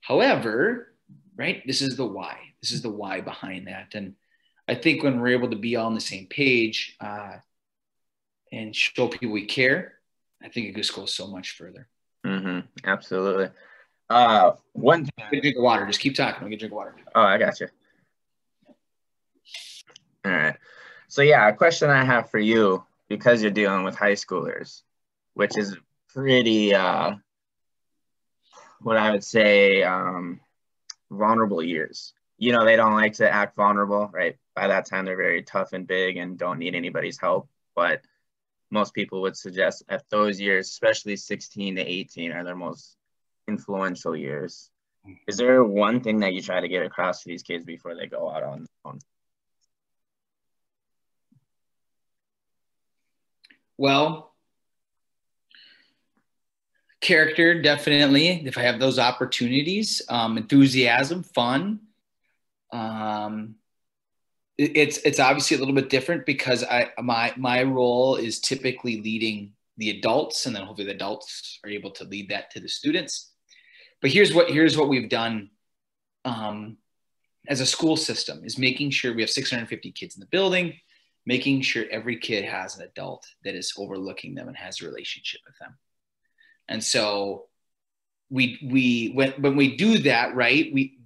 [0.01, 0.95] However,
[1.37, 2.39] right, this is the why.
[2.63, 3.95] This is the why behind that.
[3.95, 4.15] And
[4.67, 7.37] I think when we're able to be all on the same page uh,
[8.51, 9.99] and show people we care,
[10.43, 11.89] I think it just goes so much further.
[12.25, 12.61] Mm-hmm.
[12.85, 13.51] Absolutely.
[14.11, 15.13] Uh, one thing.
[15.31, 15.87] Get a drink of water.
[15.87, 16.43] Just keep talking.
[16.43, 16.95] I'll get a drink of water.
[17.15, 17.69] Oh, I got you.
[20.25, 20.57] All right.
[21.09, 24.83] So yeah, a question I have for you because you're dealing with high schoolers,
[25.35, 25.77] which is
[26.13, 27.13] pretty uh
[28.81, 30.41] what I would say um
[31.11, 32.13] vulnerable years.
[32.37, 34.37] You know, they don't like to act vulnerable, right?
[34.55, 38.03] By that time they're very tough and big and don't need anybody's help, but
[38.71, 42.98] most people would suggest at those years, especially 16 to 18 are their most
[43.49, 44.71] influential years.
[45.27, 48.07] Is there one thing that you try to get across to these kids before they
[48.07, 48.99] go out on on?
[53.79, 54.35] Well,
[57.01, 58.47] character definitely.
[58.47, 61.81] If I have those opportunities, um, enthusiasm, fun.
[62.73, 63.55] Um,
[64.59, 69.53] it's it's obviously a little bit different because I my my role is typically leading
[69.77, 73.28] the adults, and then hopefully the adults are able to lead that to the students.
[74.01, 75.51] But here's what here's what we've done
[76.25, 76.77] um,
[77.49, 80.75] as a school system is making sure we have 650 kids in the building
[81.29, 85.43] making sure every kid has an adult that is overlooking them and has a relationship
[85.47, 85.77] with them.
[86.69, 87.49] And so
[88.31, 90.99] we we when when we do that, right, we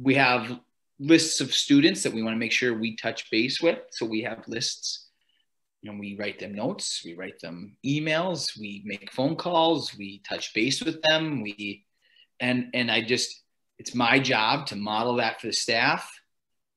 [0.00, 0.60] we have
[1.00, 3.80] lists of students that we want to make sure we touch base with.
[3.90, 5.08] So we have lists
[5.82, 10.54] and we write them notes, we write them emails, we make phone calls, we touch
[10.54, 11.84] base with them, we
[12.40, 13.42] and and I just
[13.78, 16.10] it's my job to model that for the staff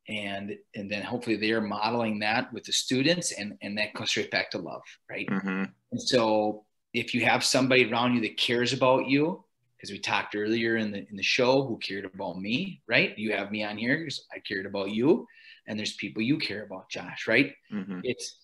[0.08, 4.32] and and then hopefully they're modeling that with the students and and that goes straight
[4.32, 5.64] back to love right Mm-hmm.
[5.92, 9.44] and so if you have somebody around you that cares about you
[9.78, 13.34] because we talked earlier in the in the show who cared about me right you
[13.34, 15.28] have me on here because i cared about you
[15.68, 18.00] and there's people you care about josh right Mm-hmm.
[18.04, 18.36] it's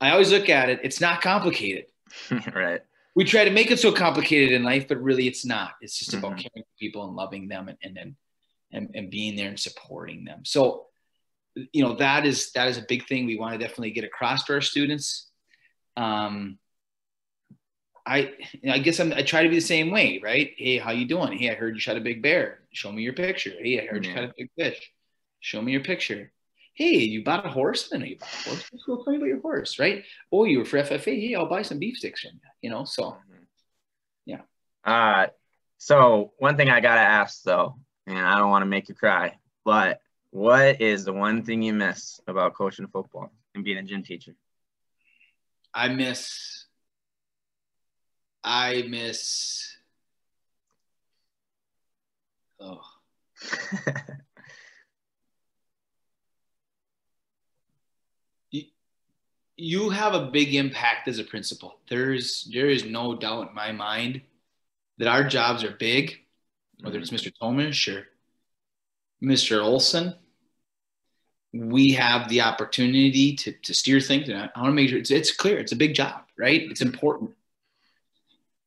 [0.00, 1.84] i always look at it it's not complicated
[2.54, 2.80] right.
[3.14, 5.72] We try to make it so complicated in life, but really it's not.
[5.80, 6.38] It's just about Mhm.
[6.38, 8.16] caring for people and loving them and and, and
[8.72, 10.44] and and being there and supporting them.
[10.44, 10.86] So,
[11.72, 14.44] you know, that is that is a big thing we want to definitely get across
[14.44, 15.30] to our students.
[15.96, 16.58] Um,
[18.06, 18.32] I
[18.68, 20.54] I guess I'm, I try to be the same way, right?
[20.56, 21.36] Hey, how you doing?
[21.38, 22.60] Hey, I heard you shot a big bear.
[22.72, 23.52] Show me your picture.
[23.62, 24.14] Hey, I heard you Yeah.
[24.22, 24.90] caught a big fish.
[25.40, 26.32] Show me your picture.
[26.74, 27.90] Hey, you bought a horse?
[27.92, 28.64] I know you bought a horse.
[28.72, 30.04] Let's go tell me about your horse, right?
[30.30, 31.20] Oh, you were for FFA.
[31.20, 32.40] Hey, I'll buy some beef sticks from you.
[32.62, 33.16] You know, so
[34.24, 34.40] Yeah.
[34.84, 35.26] Uh,
[35.78, 39.36] so one thing I gotta ask though, and I don't want to make you cry,
[39.64, 44.02] but what is the one thing you miss about coaching football and being a gym
[44.02, 44.34] teacher?
[45.74, 46.66] I miss.
[48.42, 49.76] I miss.
[52.60, 52.80] Oh,
[59.62, 61.78] you have a big impact as a principal.
[61.88, 64.22] There's there is no doubt in my mind
[64.98, 66.18] that our jobs are big,
[66.80, 67.32] whether it's Mr.
[67.40, 68.08] Tomish or
[69.22, 69.62] Mr.
[69.62, 70.14] Olson.
[71.54, 74.98] We have the opportunity to, to steer things, and I, I want to make sure
[74.98, 75.60] it's, it's clear.
[75.60, 76.62] It's a big job, right?
[76.62, 77.30] It's important.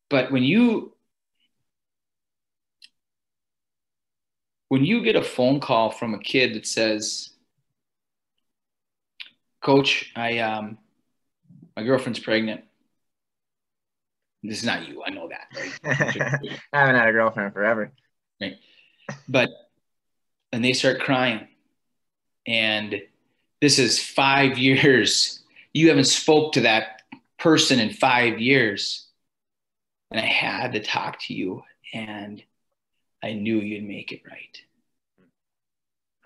[0.09, 0.93] But when you
[4.69, 7.31] when you get a phone call from a kid that says,
[9.61, 10.77] Coach, I um,
[11.75, 12.63] my girlfriend's pregnant.
[14.43, 15.03] This is not you.
[15.03, 15.79] I know that, right?
[16.73, 17.91] I haven't had a girlfriend forever.
[19.27, 19.49] but
[20.51, 21.47] and they start crying,
[22.45, 23.01] and
[23.61, 25.41] this is five years.
[25.73, 27.01] You haven't spoke to that
[27.39, 29.07] person in five years,
[30.11, 32.41] and I had to talk to you, and
[33.23, 34.61] I knew you'd make it right.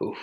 [0.03, 0.17] Oof.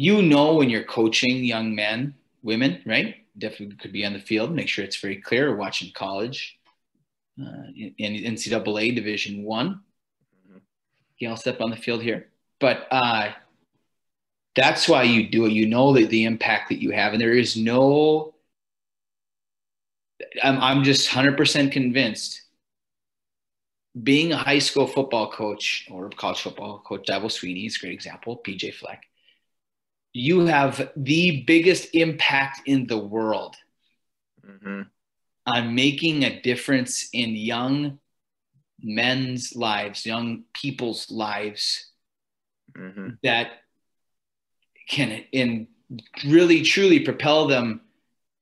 [0.00, 3.16] You know when you're coaching young men, women, right?
[3.36, 4.50] Definitely could be on the field.
[4.50, 5.50] Make sure it's very clear.
[5.50, 6.58] Or watching college
[7.38, 9.82] uh, in, in NCAA Division One.
[10.50, 12.28] Okay, I'll step on the field here,
[12.60, 13.32] but uh,
[14.56, 15.52] that's why you do it.
[15.52, 18.32] You know that the impact that you have, and there is no.
[20.42, 22.40] I'm I'm just hundred percent convinced.
[24.02, 27.92] Being a high school football coach or college football coach, Dabo Swinney is a great
[27.92, 28.40] example.
[28.42, 29.02] PJ Fleck,
[30.12, 33.56] you have the biggest impact in the world
[34.46, 34.82] mm-hmm.
[35.46, 37.98] on making a difference in young
[38.82, 41.90] men's lives, young people's lives
[42.76, 43.10] mm-hmm.
[43.22, 43.50] that
[44.88, 45.68] can in
[46.24, 47.80] really truly propel them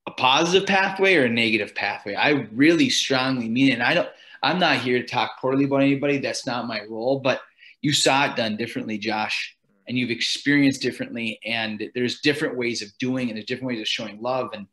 [0.07, 2.15] a positive pathway or a negative pathway.
[2.15, 3.75] I really strongly mean it.
[3.75, 4.09] And I don't
[4.43, 6.19] I'm not here to talk poorly about anybody.
[6.19, 7.41] That's not my role, but
[7.83, 9.57] you saw it done differently, Josh,
[9.89, 11.41] and you've experienced differently.
[11.45, 14.51] And there's different ways of doing and there's different ways of showing love.
[14.53, 14.67] And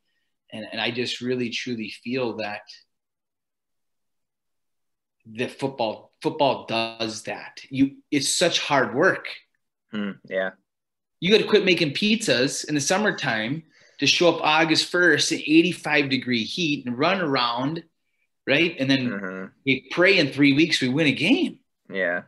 [0.52, 2.62] and, and I just really truly feel that
[5.26, 7.62] the football football does that.
[7.70, 9.28] You it's such hard work.
[9.94, 10.52] Mm, yeah.
[11.20, 13.64] You got to quit making pizzas in the summertime
[14.00, 17.84] to show up August 1st at 85 degree heat and run around,
[18.46, 18.76] right?
[18.78, 19.46] And then mm-hmm.
[19.66, 21.60] we pray in three weeks we win a game.
[21.90, 22.24] Yeah.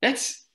[0.00, 0.47] That's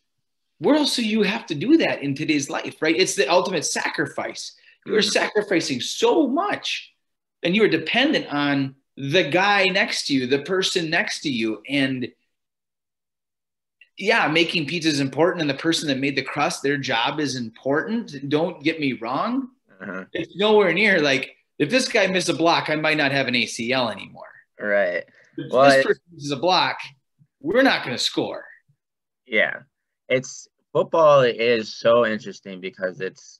[0.63, 2.95] where else do you have to do that in today's life, right?
[2.95, 4.56] It's the ultimate sacrifice.
[4.86, 5.10] You're mm-hmm.
[5.10, 6.93] sacrificing so much
[7.43, 11.62] and you are dependent on the guy next to you, the person next to you.
[11.69, 12.08] And
[13.97, 15.41] yeah, making pizza is important.
[15.41, 18.30] And the person that made the crust, their job is important.
[18.30, 19.49] Don't get me wrong.
[19.82, 20.06] Uh-huh.
[20.13, 23.34] It's nowhere near like if this guy missed a block, I might not have an
[23.34, 24.26] ACL anymore.
[24.60, 25.04] Right.
[25.38, 26.78] If well, this person misses a block,
[27.39, 28.45] we're not going to score.
[29.26, 29.60] Yeah.
[30.10, 33.39] It's football is so interesting because it's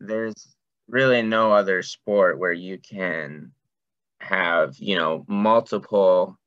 [0.00, 0.56] there's
[0.88, 3.52] really no other sport where you can
[4.20, 6.38] have you know multiple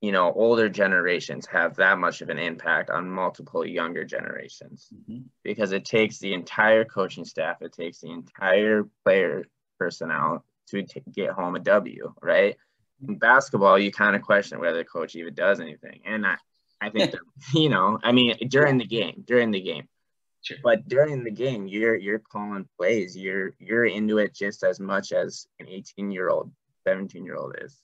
[0.00, 4.88] you know older generations have that much of an impact on multiple younger generations.
[4.94, 5.22] Mm-hmm.
[5.42, 9.44] because it takes the entire coaching staff it takes the entire player
[9.78, 12.56] personnel to t- get home a w right?
[13.06, 16.00] In basketball you kind of question whether the coach even does anything.
[16.06, 16.36] And i
[16.82, 17.14] i think
[17.54, 19.88] you know i mean during the game during the game
[20.42, 20.56] Sure.
[20.62, 23.16] But during the game, you're you're calling plays.
[23.16, 26.50] You're you're into it just as much as an 18 year old
[26.84, 27.80] 17 year old is.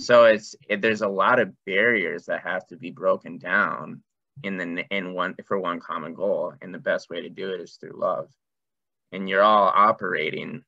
[0.00, 4.02] So it's it, there's a lot of barriers that have to be broken down
[4.42, 7.60] in the in one for one common goal, and the best way to do it
[7.60, 8.28] is through love.
[9.12, 10.64] And you're all operating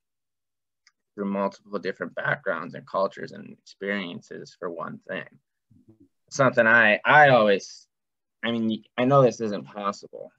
[1.14, 5.24] through multiple different backgrounds and cultures and experiences for one thing.
[6.30, 7.86] Something I I always,
[8.44, 10.32] I mean, I know this isn't possible.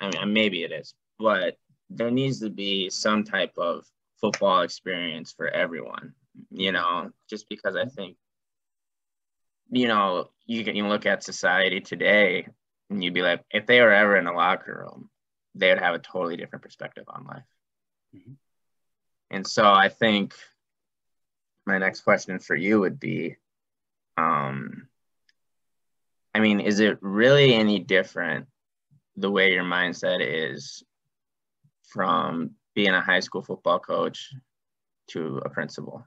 [0.00, 1.56] I mean, maybe it is, but
[1.88, 3.86] there needs to be some type of
[4.20, 6.14] football experience for everyone
[6.50, 8.16] you know, just because I think,
[9.70, 12.48] you know, you can you look at society today
[12.90, 15.10] and you'd be like, if they were ever in a locker room,
[15.54, 17.42] they would have a totally different perspective on life.
[18.14, 18.32] Mm-hmm.
[19.30, 20.34] And so I think
[21.66, 23.36] my next question for you would be,
[24.16, 24.88] um,
[26.34, 28.46] I mean, is it really any different
[29.16, 30.82] the way your mindset is
[31.88, 34.34] from being a high school football coach
[35.08, 36.04] to a principal?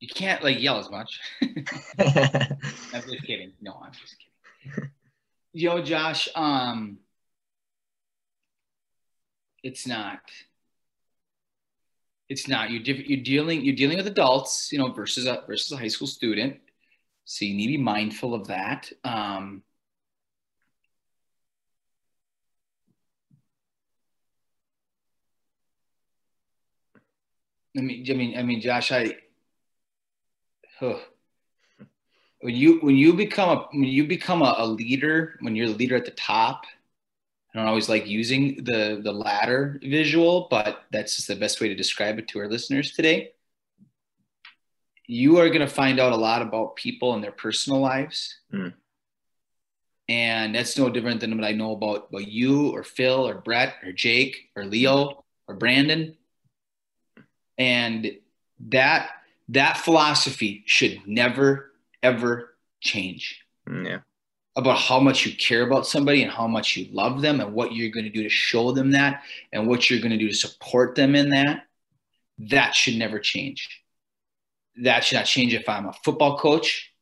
[0.00, 1.20] you can't like yell as much.
[1.42, 2.56] I'm
[2.92, 3.52] just kidding.
[3.60, 4.90] No, I'm just kidding.
[5.52, 6.98] Yo, Josh, um,
[9.62, 10.20] it's not.
[12.28, 12.70] It's not.
[12.70, 16.08] You're you're dealing you're dealing with adults, you know, versus a versus a high school
[16.08, 16.58] student.
[17.24, 18.90] So you need to be mindful of that.
[19.04, 19.62] Um,
[27.76, 29.16] I mean, I mean, I mean, Josh, I
[30.80, 30.98] huh.
[32.40, 35.74] when you when you become a when you become a, a leader when you're the
[35.74, 36.64] leader at the top
[37.56, 41.68] I don't always like using the the ladder visual, but that's just the best way
[41.68, 43.32] to describe it to our listeners today.
[45.06, 48.40] You are going to find out a lot about people and their personal lives.
[48.52, 48.74] Mm.
[50.06, 53.76] And that's no different than what I know about, about you or Phil or Brett
[53.82, 56.14] or Jake or Leo or Brandon.
[57.56, 58.18] And
[58.68, 59.12] that
[59.48, 63.40] that philosophy should never, ever change.
[63.66, 63.98] Mm, yeah.
[64.56, 67.72] About how much you care about somebody and how much you love them and what
[67.74, 70.34] you're going to do to show them that and what you're going to do to
[70.34, 71.64] support them in that.
[72.38, 73.68] That should never change.
[74.76, 76.92] that should not change if I'm a football coach,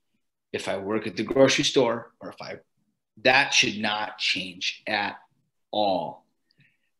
[0.53, 2.57] if I work at the grocery store, or if I
[3.23, 5.17] that should not change at
[5.71, 6.27] all.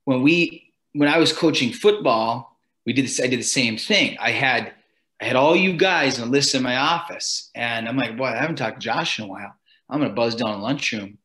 [0.05, 4.17] When we when I was coaching football, we did this, I did the same thing.
[4.21, 4.73] I had
[5.21, 8.27] I had all you guys on a list in my office, and I'm like, boy,
[8.27, 9.55] I haven't talked to Josh in a while.
[9.89, 11.19] I'm gonna buzz down in lunchroom.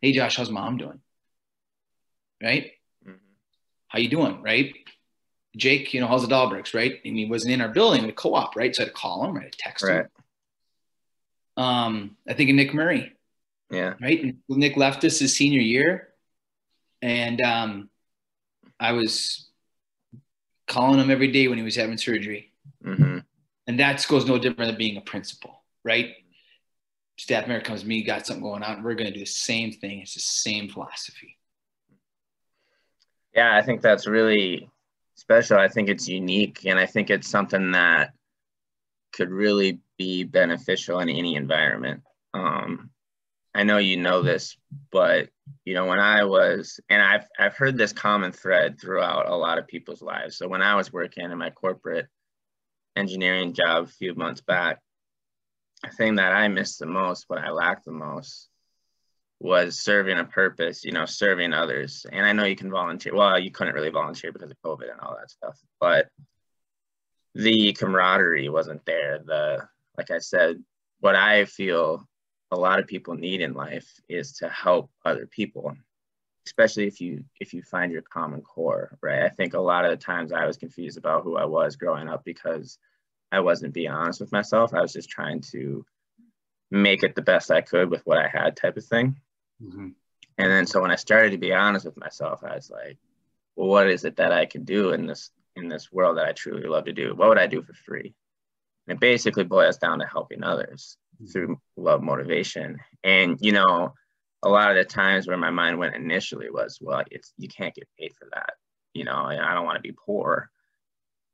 [0.00, 1.00] Hey Josh, how's mom doing?
[2.42, 2.72] Right?
[3.06, 3.16] Mm-hmm.
[3.88, 4.42] How you doing?
[4.42, 4.74] Right?
[5.56, 7.00] Jake, you know, how's the Dahlbergs, right?
[7.04, 8.74] And he wasn't in our building, the co-op, right?
[8.74, 9.46] So I had to call him, right?
[9.46, 10.06] I text right.
[11.56, 11.64] him.
[11.64, 13.12] Um, I think of Nick Murray.
[13.70, 13.94] Yeah.
[14.00, 14.36] Right.
[14.48, 16.08] Nick left us his senior year.
[17.02, 17.90] And um,
[18.78, 19.48] I was
[20.68, 22.52] calling him every day when he was having surgery.
[22.84, 23.18] Mm-hmm.
[23.66, 26.14] And that goes no different than being a principal, right?
[27.20, 28.82] Staff member comes me, got something going on.
[28.82, 30.00] We're going to do the same thing.
[30.00, 31.36] It's the same philosophy.
[33.34, 34.70] Yeah, I think that's really
[35.16, 35.58] special.
[35.58, 38.14] I think it's unique, and I think it's something that
[39.12, 42.04] could really be beneficial in any environment.
[42.32, 42.88] Um,
[43.54, 44.56] I know you know this,
[44.90, 45.28] but
[45.66, 49.58] you know when I was, and I've I've heard this common thread throughout a lot
[49.58, 50.38] of people's lives.
[50.38, 52.06] So when I was working in my corporate
[52.96, 54.78] engineering job a few months back,
[55.88, 58.48] thing that I missed the most, what I lacked the most,
[59.40, 62.04] was serving a purpose, you know, serving others.
[62.12, 63.14] And I know you can volunteer.
[63.14, 66.08] Well, you couldn't really volunteer because of COVID and all that stuff, but
[67.34, 69.20] the camaraderie wasn't there.
[69.24, 69.66] The,
[69.96, 70.62] like I said,
[71.00, 72.06] what I feel
[72.50, 75.74] a lot of people need in life is to help other people,
[76.46, 79.22] especially if you if you find your common core, right?
[79.22, 82.08] I think a lot of the times I was confused about who I was growing
[82.08, 82.78] up because
[83.32, 84.74] I wasn't being honest with myself.
[84.74, 85.84] I was just trying to
[86.70, 89.16] make it the best I could with what I had, type of thing.
[89.62, 89.88] Mm-hmm.
[90.38, 92.98] And then so when I started to be honest with myself, I was like,
[93.56, 96.32] well, what is it that I can do in this in this world that I
[96.32, 97.14] truly love to do?
[97.14, 98.14] What would I do for free?
[98.86, 101.26] And it basically boils down to helping others mm-hmm.
[101.26, 102.78] through love motivation.
[103.04, 103.94] And you know,
[104.42, 107.74] a lot of the times where my mind went initially was, well, it's you can't
[107.74, 108.54] get paid for that.
[108.94, 110.50] You know, I don't want to be poor.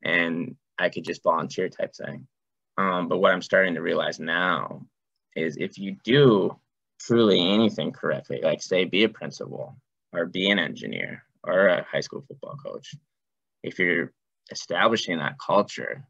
[0.02, 2.26] And I could just volunteer type thing.
[2.78, 4.86] Um, but what I'm starting to realize now
[5.34, 6.58] is if you do
[7.00, 9.76] truly anything correctly, like say be a principal
[10.12, 12.94] or be an engineer or a high school football coach,
[13.62, 14.12] if you're
[14.50, 16.04] establishing that culture,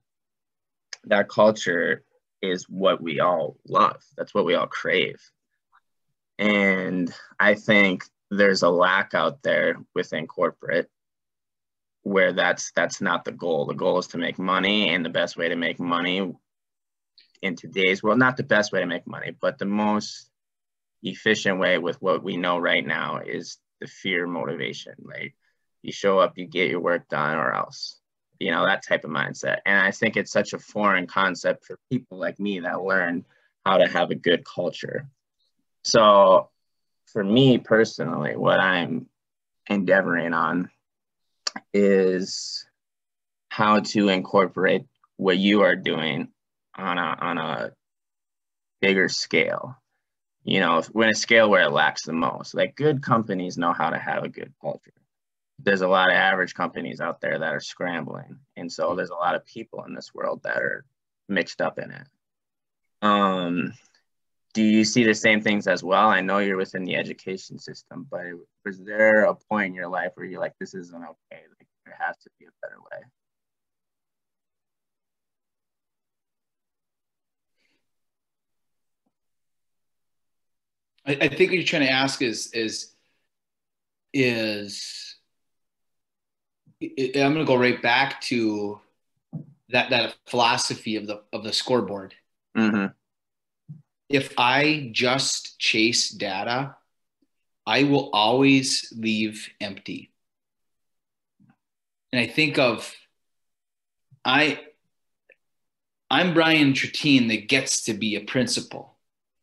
[1.04, 2.04] that culture
[2.42, 4.02] is what we all love.
[4.16, 5.20] That's what we all crave.
[6.38, 10.90] And I think there's a lack out there within corporate
[12.07, 13.66] where that's that's not the goal.
[13.66, 16.32] The goal is to make money and the best way to make money
[17.42, 20.30] in today's world, not the best way to make money, but the most
[21.02, 24.94] efficient way with what we know right now is the fear motivation.
[25.02, 25.34] Like
[25.82, 27.98] you show up, you get your work done, or else,
[28.38, 29.59] you know, that type of mindset.
[29.66, 33.24] And I think it's such a foreign concept for people like me that learn
[33.64, 35.09] how to have a good culture.
[35.82, 36.50] So
[37.07, 39.09] for me personally, what I'm
[39.68, 40.70] endeavoring on
[41.72, 42.66] is
[43.48, 44.84] how to incorporate
[45.16, 46.28] what you are doing
[46.74, 47.72] on a on a
[48.80, 49.76] bigger scale
[50.46, 52.54] you know, when a scale where it lacks the most.
[52.54, 54.92] Like good companies know how to have a good culture.
[55.59, 58.38] There's a lot of average companies out there that are scrambling.
[58.57, 60.84] And so there's a lot of people in this world that are
[61.28, 62.07] mixed up in it.
[63.02, 63.72] Um,
[64.57, 66.09] do you see the same things as well?
[66.09, 68.22] I know you're within the education system, but
[68.64, 71.42] was there a point in your life where you're like, this isn't okay?
[71.59, 73.02] Like there has to be a better way.
[81.04, 82.94] I, I think what you're trying to ask is is
[84.14, 85.16] is
[86.82, 88.80] I'm going to go right back to
[89.68, 92.14] that that philosophy of the of the scoreboard.
[92.57, 92.86] Mm-hmm.
[94.09, 96.76] If I just chase data,
[97.66, 100.12] I will always leave empty.
[102.12, 102.94] And I think of
[104.24, 104.61] I
[106.11, 108.96] I'm Brian Tratine that gets to be a principal.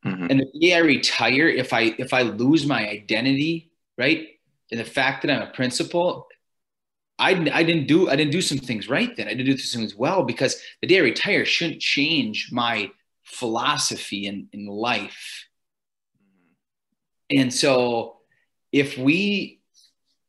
[0.05, 0.27] Mm-hmm.
[0.29, 4.27] And the day I retire, if I if I lose my identity, right,
[4.71, 6.27] and the fact that I'm a principal,
[7.19, 9.27] I, I didn't do I didn't do some things right then.
[9.27, 12.91] I didn't do some things well because the day I retire shouldn't change my
[13.23, 15.47] philosophy in, in life.
[16.17, 17.41] Mm-hmm.
[17.41, 18.17] And so
[18.71, 19.59] if we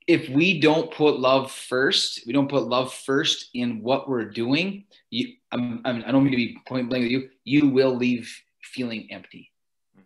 [0.06, 4.84] if we don't put love first, we don't put love first in what we're doing,
[5.08, 7.96] you, I'm, I'm, I do not mean to be point blank with you, you will
[7.96, 8.30] leave
[8.64, 9.52] feeling empty
[9.96, 10.02] mm-hmm.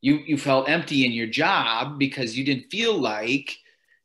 [0.00, 3.56] you you felt empty in your job because you didn't feel like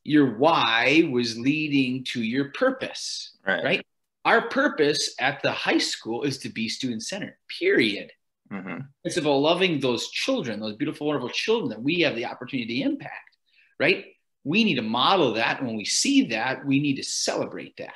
[0.03, 3.85] your why was leading to your purpose right, right?
[4.23, 8.11] Our purpose at the high school is to be student centered, period.
[8.51, 8.81] Mm-hmm.
[9.03, 12.89] It's about loving those children, those beautiful, wonderful children that we have the opportunity to
[12.89, 13.37] impact,
[13.79, 14.05] right?
[14.43, 15.59] We need to model that.
[15.59, 17.93] And when we see that, we need to celebrate that,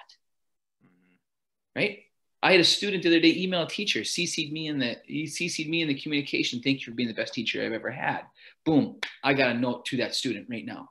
[1.75, 1.99] right?
[2.41, 5.23] I had a student the other day email a teacher, CC'd me in the he
[5.23, 6.61] CC'd me in the communication.
[6.61, 8.21] Thank you for being the best teacher I've ever had.
[8.63, 8.97] Boom.
[9.23, 10.89] I got a note to that student right now.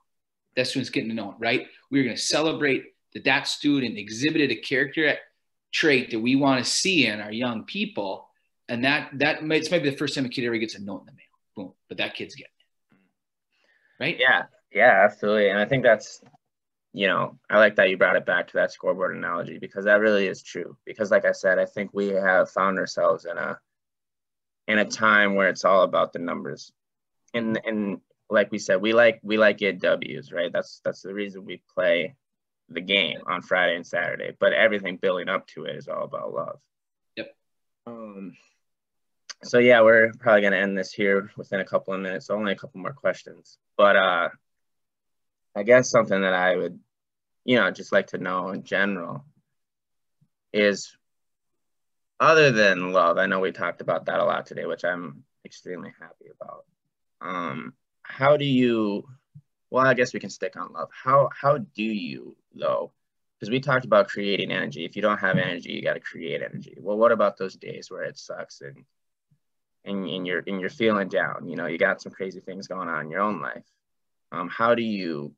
[0.57, 1.66] That student's getting a note, right?
[1.91, 5.17] We're going to celebrate that that student exhibited a character
[5.73, 8.29] trait that we want to see in our young people.
[8.69, 11.01] And that that might, it's maybe the first time a kid ever gets a note
[11.01, 11.21] in the mail.
[11.57, 11.73] Boom.
[11.89, 12.51] But that kid's getting
[12.91, 12.97] it.
[14.03, 14.17] Right?
[14.19, 14.45] Yeah.
[14.73, 15.51] Yeah, absolutely.
[15.51, 16.21] And I think that's
[16.95, 19.99] you know, I like that you brought it back to that scoreboard analogy because that
[19.99, 20.77] really is true.
[20.87, 23.59] Because like I said, I think we have found ourselves in a
[24.69, 26.73] in a time where it's all about the numbers.
[27.35, 28.01] And and
[28.31, 30.53] like we said, we like we like get W's, right?
[30.53, 32.15] That's that's the reason we play
[32.69, 34.37] the game on Friday and Saturday.
[34.39, 36.59] But everything building up to it is all about love.
[37.17, 37.37] Yep.
[37.87, 38.37] Um
[39.43, 42.31] so yeah, we're probably gonna end this here within a couple of minutes.
[42.31, 43.59] Only a couple more questions.
[43.77, 44.29] But uh
[45.57, 46.81] I guess something that I would,
[47.45, 49.25] you know, just like to know in general
[50.53, 50.97] is
[52.19, 55.93] other than love, I know we talked about that a lot today, which I'm extremely
[56.01, 56.65] happy about.
[57.21, 59.09] Um, how do you,
[59.71, 60.91] well, I guess we can stick on love.
[60.93, 62.93] How, how do you though?
[63.39, 64.85] Because we talked about creating energy.
[64.85, 66.77] If you don't have energy, you got to create energy.
[66.79, 68.85] Well, what about those days where it sucks and,
[69.85, 72.89] and, and you're, and you're feeling down, you know, you got some crazy things going
[72.89, 73.67] on in your own life.
[74.33, 75.35] Um, how do you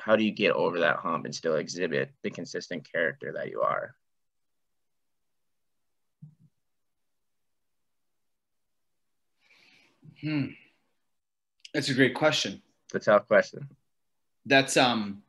[0.00, 3.60] how do you get over that hump and still exhibit the consistent character that you
[3.60, 3.94] are?
[10.20, 10.46] Hmm.
[11.72, 12.62] That's a great question.
[12.86, 13.68] It's a tough question.
[14.46, 15.22] That's um,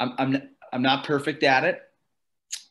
[0.00, 1.82] I'm I'm I'm not perfect at it.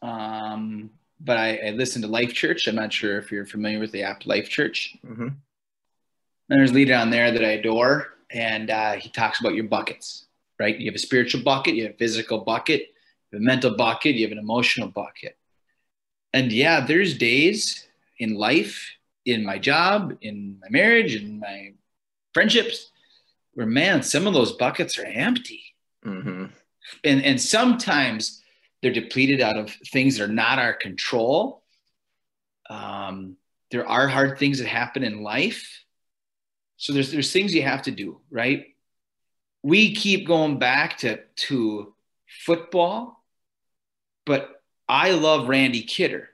[0.02, 2.68] Um, but I, I listen to Life Church.
[2.68, 4.98] I'm not sure if you're familiar with the app Life Church.
[5.06, 5.28] Mm-hmm.
[5.28, 9.66] And there's a leader on there that I adore, and uh, he talks about your
[9.66, 10.26] buckets
[10.62, 10.80] right?
[10.80, 14.16] You have a spiritual bucket, you have a physical bucket, you have a mental bucket,
[14.16, 15.36] you have an emotional bucket.
[16.34, 17.88] And yeah, there's days
[18.20, 18.88] in life,
[19.26, 21.74] in my job, in my marriage, in my
[22.36, 22.92] friendships,
[23.56, 25.64] where man, some of those buckets are empty.
[26.06, 26.46] Mm-hmm.
[27.04, 28.42] And, and sometimes
[28.82, 31.64] they're depleted out of things that are not our control.
[32.70, 33.38] Um,
[33.70, 35.84] there are hard things that happen in life.
[36.78, 38.66] So there's, there's things you have to do, right?
[39.64, 41.94] we keep going back to to
[42.28, 43.24] football,
[44.26, 46.30] but I love Randy Kidder,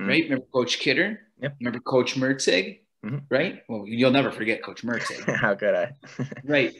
[0.00, 0.08] mm-hmm.
[0.08, 0.22] right?
[0.24, 1.20] Remember Coach Kidder?
[1.40, 1.56] Yep.
[1.60, 2.80] Remember Coach Mertzig?
[3.04, 3.18] Mm-hmm.
[3.30, 3.62] Right?
[3.68, 5.36] Well, you'll never forget Coach Mertzig.
[5.36, 5.92] How could I?
[6.44, 6.74] right.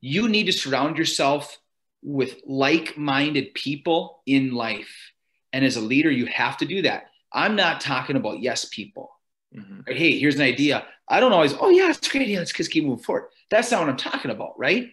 [0.00, 1.58] You need to surround yourself
[2.02, 5.12] with like-minded people in life.
[5.52, 7.06] And as a leader, you have to do that.
[7.32, 9.10] I'm not talking about yes people.
[9.56, 9.80] Mm-hmm.
[9.86, 9.96] Right?
[9.96, 10.84] Hey, here's an idea.
[11.08, 12.38] I don't always, oh yeah, it's a great idea.
[12.38, 13.28] Let's just keep moving forward.
[13.50, 14.90] That's not what I'm talking about, right?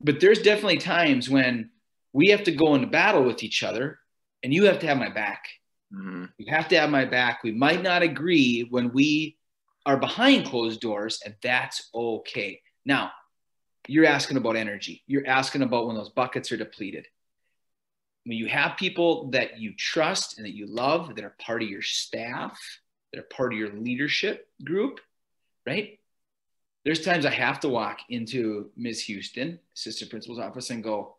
[0.00, 1.70] But there's definitely times when
[2.12, 3.98] we have to go into battle with each other
[4.42, 5.48] and you have to have my back.
[5.94, 6.24] Mm-hmm.
[6.38, 7.42] You have to have my back.
[7.44, 9.36] We might not agree when we
[9.84, 12.60] are behind closed doors, and that's okay.
[12.84, 13.12] Now,
[13.88, 15.02] you're asking about energy.
[15.06, 17.06] You're asking about when those buckets are depleted.
[18.24, 21.68] When you have people that you trust and that you love that are part of
[21.68, 22.58] your staff,
[23.12, 25.00] that are part of your leadership group,
[25.64, 25.98] right?
[26.86, 29.02] there's times I have to walk into Ms.
[29.02, 31.16] Houston, assistant principal's office, and go,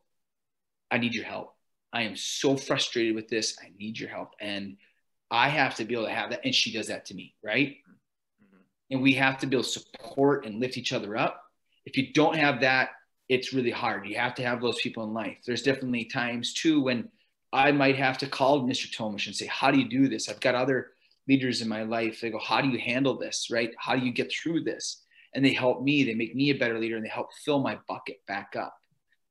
[0.90, 1.56] I need your help.
[1.92, 3.58] I am so frustrated with this.
[3.62, 4.34] I need your help.
[4.40, 4.78] And
[5.30, 6.46] I have to be able to have that.
[6.46, 7.80] And she does that to me, right?
[8.42, 8.58] Mm-hmm.
[8.92, 11.44] And we have to be able to support and lift each other up.
[11.88, 12.90] If you don't have that,
[13.30, 14.08] it's really hard.
[14.08, 15.38] You have to have those people in life.
[15.46, 17.10] There's definitely times too when
[17.52, 18.94] I might have to call Mr.
[18.94, 20.30] Tomish and say, How do you do this?
[20.30, 20.92] I've got other
[21.28, 22.22] leaders in my life.
[22.22, 23.48] They go, How do you handle this?
[23.52, 23.72] Right?
[23.80, 25.04] How do you get through this?
[25.38, 26.04] and they help me.
[26.04, 28.76] They make me a better leader and they help fill my bucket back up.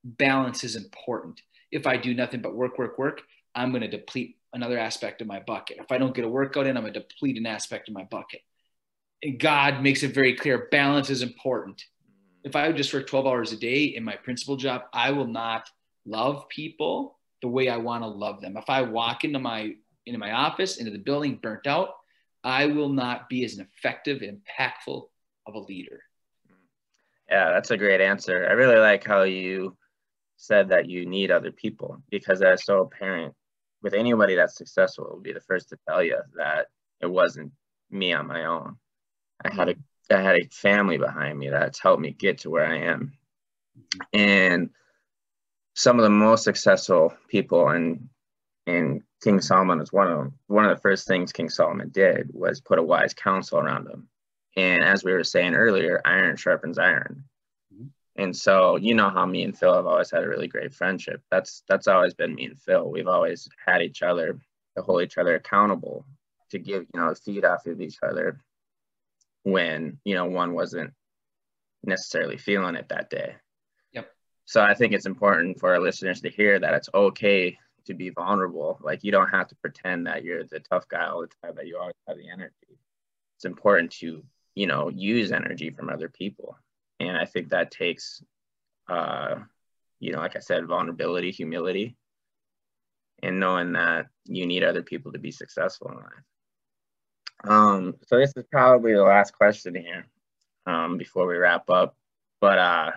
[0.05, 1.41] Balance is important.
[1.69, 5.27] If I do nothing but work, work, work, I'm going to deplete another aspect of
[5.27, 5.79] my bucket.
[5.81, 8.03] If I don't get a workout in, I'm going to deplete an aspect of my
[8.03, 8.41] bucket.
[9.21, 11.83] And God makes it very clear balance is important.
[12.47, 15.27] If I would just work 12 hours a day in my principal job, I will
[15.27, 15.69] not
[16.05, 18.55] love people the way I want to love them.
[18.55, 19.75] If I walk into my
[20.05, 21.89] into my office, into the building burnt out,
[22.41, 25.09] I will not be as an effective, impactful
[25.45, 25.99] of a leader?
[27.29, 28.47] Yeah, that's a great answer.
[28.49, 29.75] I really like how you
[30.37, 33.35] said that you need other people because that's so apparent
[33.83, 36.67] with anybody that's successful will be the first to tell you that
[37.01, 37.51] it wasn't
[37.91, 38.77] me on my own.
[39.43, 39.75] I had a
[40.11, 43.13] I had a family behind me that's helped me get to where I am.
[44.13, 44.69] And
[45.75, 48.09] some of the most successful people and
[48.67, 50.33] And King Solomon was one of them.
[50.47, 54.09] One of the first things King Solomon did was put a wise counsel around him.
[54.55, 57.23] And as we were saying earlier, iron sharpens iron.
[57.73, 57.87] Mm-hmm.
[58.21, 61.21] And so you know how me and Phil have always had a really great friendship.
[61.31, 62.89] That's that's always been me and Phil.
[62.89, 64.39] We've always had each other
[64.75, 66.05] to hold each other accountable,
[66.51, 68.39] to give, you know, feed off of each other
[69.47, 70.91] when, you know, one wasn't
[71.81, 73.35] necessarily feeling it that day.
[73.93, 74.09] Yep.
[74.43, 78.09] So I think it's important for our listeners to hear that it's okay to be
[78.09, 78.77] vulnerable.
[78.81, 81.65] Like you don't have to pretend that you're the tough guy all the time, that
[81.65, 82.77] you always have the energy.
[83.37, 84.21] It's important to,
[84.53, 86.57] you know, use energy from other people.
[86.99, 88.21] And I think that takes,
[88.89, 89.35] uh,
[90.01, 91.95] you know, like I said, vulnerability, humility,
[93.23, 96.25] and knowing that you need other people to be successful in life.
[97.43, 100.07] Um, so this is probably the last question here
[100.65, 101.95] um, before we wrap up.
[102.41, 102.91] But uh,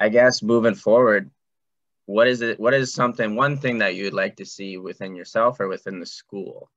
[0.00, 1.30] I guess moving forward,
[2.06, 2.58] what is it?
[2.58, 6.06] What is something, one thing that you'd like to see within yourself or within the
[6.06, 6.70] school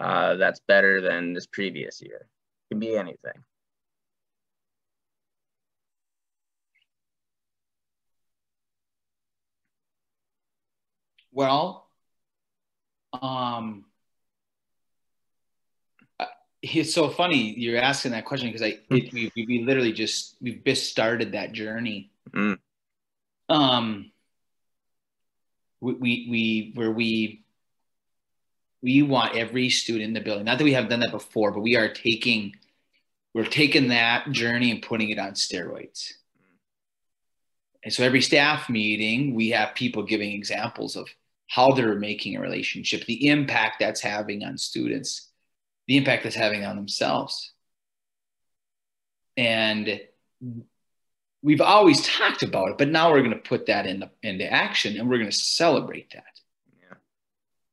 [0.00, 2.26] uh, that's better than this previous year?
[2.70, 3.44] It can be anything.
[11.32, 11.86] Well,
[13.12, 13.84] um,
[16.62, 20.62] it's so funny you're asking that question because I it, we, we literally just we've
[20.64, 22.10] just started that journey.
[22.32, 22.58] Mm.
[23.48, 24.10] Um,
[25.80, 27.44] we, we we where we
[28.82, 30.44] we want every student in the building.
[30.44, 32.56] Not that we have done that before, but we are taking
[33.34, 36.12] we're taking that journey and putting it on steroids.
[37.84, 41.08] And so every staff meeting, we have people giving examples of
[41.46, 45.25] how they're making a relationship, the impact that's having on students
[45.86, 47.52] the impact that's having on themselves.
[49.36, 50.00] And
[51.42, 54.98] we've always talked about it, but now we're going to put that into, into action
[54.98, 56.40] and we're going to celebrate that.
[56.80, 56.96] Yeah.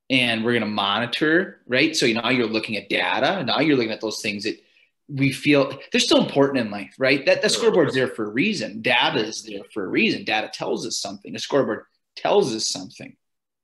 [0.09, 1.95] And we're going to monitor, right?
[1.95, 3.43] So now you're looking at data.
[3.43, 4.61] Now you're looking at those things that
[5.07, 7.25] we feel they're still important in life, right?
[7.25, 8.81] That the scoreboard's there for a reason.
[8.81, 10.23] Data is there for a reason.
[10.23, 11.33] Data tells us something.
[11.33, 11.83] The scoreboard
[12.15, 13.15] tells us something.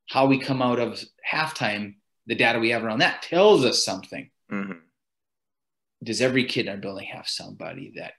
[0.10, 1.96] How we come out of halftime,
[2.26, 4.30] the data we have around that tells us something.
[4.52, 4.80] Mm-hmm.
[6.04, 8.14] Does every kid in our building have somebody that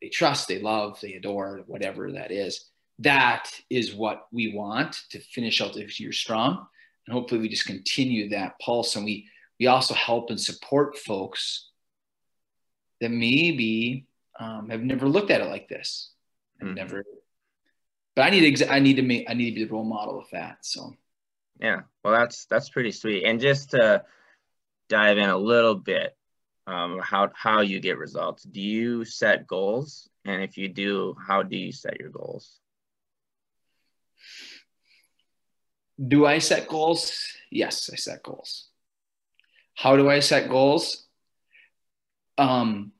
[0.00, 2.64] they trust, they love, they adore, whatever that is?
[2.98, 6.66] That is what we want to finish out this year strong.
[7.06, 11.68] And hopefully we just continue that pulse and we we also help and support folks
[13.00, 14.06] that maybe
[14.40, 16.10] um, have never looked at it like this.
[16.60, 16.74] Mm-hmm.
[16.74, 17.04] Never
[18.14, 20.18] but I need to I need to make I need to be the role model
[20.18, 20.58] of that.
[20.62, 20.94] So
[21.60, 23.24] yeah, well that's that's pretty sweet.
[23.24, 24.04] And just to
[24.92, 26.16] dive in a little bit
[26.66, 28.44] um, how how you get results.
[28.44, 30.08] Do you set goals?
[30.24, 32.60] And if you do, how do you set your goals?
[35.98, 37.12] Do I set goals?
[37.50, 38.68] Yes, I set goals.
[39.74, 41.06] How do I set goals?
[42.38, 42.92] Um,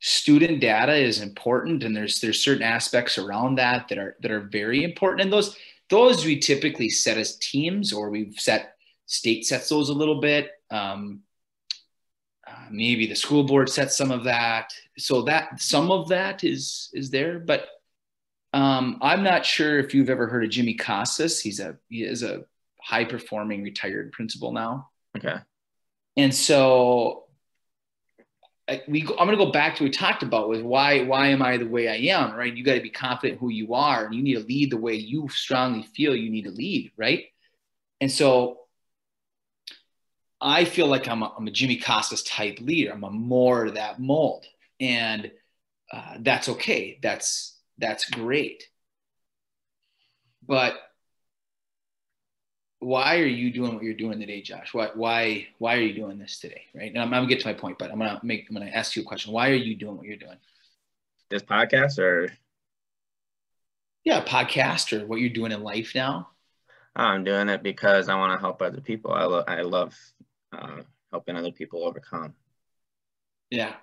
[0.00, 4.48] student data is important, and there's there's certain aspects around that that are that are
[4.50, 5.22] very important.
[5.22, 5.56] And those
[5.90, 8.74] those we typically set as teams, or we've set
[9.06, 10.57] state sets those a little bit.
[10.70, 11.22] Um,
[12.46, 14.72] uh, maybe the school board sets some of that.
[14.96, 17.68] So that some of that is is there, but
[18.52, 21.40] um, I'm not sure if you've ever heard of Jimmy Casas.
[21.40, 22.44] He's a he is a
[22.80, 24.88] high performing retired principal now.
[25.16, 25.36] Okay.
[26.16, 27.24] And so
[28.68, 31.28] I, we I'm going to go back to what we talked about with why why
[31.28, 32.54] am I the way I am, right?
[32.54, 34.94] You got to be confident who you are, and you need to lead the way
[34.94, 37.26] you strongly feel you need to lead, right?
[38.00, 38.57] And so
[40.40, 42.92] I feel like I'm a, I'm a Jimmy Casas type leader.
[42.92, 44.46] I'm a more that mold,
[44.80, 45.30] and
[45.92, 46.98] uh, that's okay.
[47.02, 48.68] That's that's great.
[50.46, 50.74] But
[52.80, 54.72] why are you doing what you're doing today, Josh?
[54.72, 56.62] Why why why are you doing this today?
[56.74, 56.92] Right?
[56.92, 58.94] And I'm, I'm gonna get to my point, but I'm gonna make I'm gonna ask
[58.94, 59.32] you a question.
[59.32, 60.38] Why are you doing what you're doing?
[61.30, 62.32] This podcast or
[64.04, 66.30] yeah, podcast or what you're doing in life now.
[66.96, 69.12] I'm doing it because I want to help other people.
[69.12, 69.94] I, lo- I love
[70.52, 72.34] uh, helping other people overcome.
[73.50, 73.74] Yeah,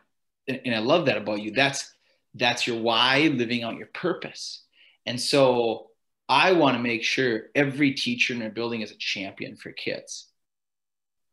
[0.48, 1.52] and, and I love that about you.
[1.52, 1.92] That's
[2.36, 4.64] that's your why, living out your purpose.
[5.06, 5.88] And so
[6.28, 10.28] I want to make sure every teacher in our building is a champion for kids.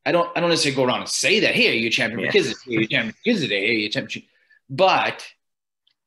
[0.05, 2.21] I don't I don't necessarily go around and say that, hey, are you a champion
[2.21, 2.27] yeah.
[2.27, 2.63] for kids?
[2.65, 3.67] Hey, you champion for kids today?
[3.67, 4.25] Hey, you a champion.
[4.69, 5.27] But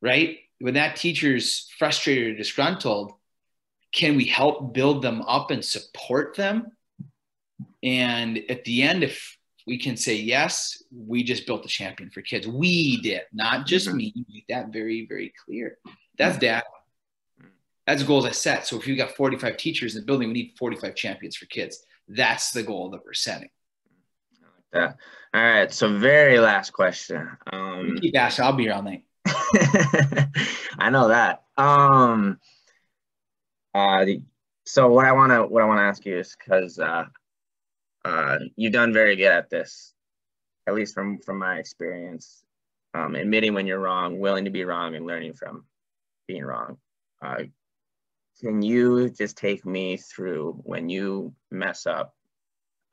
[0.01, 3.13] right, when that teacher's frustrated or disgruntled,
[3.91, 6.71] can we help build them up and support them?
[7.85, 12.21] And at the end, if we can say, yes, we just built a champion for
[12.21, 12.47] kids.
[12.47, 13.97] We did, not just mm-hmm.
[13.97, 14.13] me.
[14.27, 15.77] Make that very, very clear.
[16.17, 16.65] That's data.
[17.87, 18.65] That's goals I set.
[18.65, 21.85] So if you got 45 teachers in the building, we need 45 champions for kids.
[22.07, 23.49] That's the goal that we're setting.
[24.73, 24.93] Yeah.
[25.33, 25.71] All right.
[25.71, 27.29] So very last question.
[27.51, 28.45] Um, keep asking.
[28.45, 29.03] I'll be here all night.
[30.79, 31.43] I know that.
[31.57, 32.39] Um,
[33.73, 34.05] uh,
[34.65, 37.05] so what I want to what I want to ask you is because uh,
[38.05, 39.93] uh, you've done very good at this,
[40.67, 42.43] at least from from my experience.
[42.93, 45.65] Um, admitting when you're wrong, willing to be wrong, and learning from
[46.27, 46.77] being wrong.
[47.21, 47.43] Uh,
[48.39, 52.13] can you just take me through when you mess up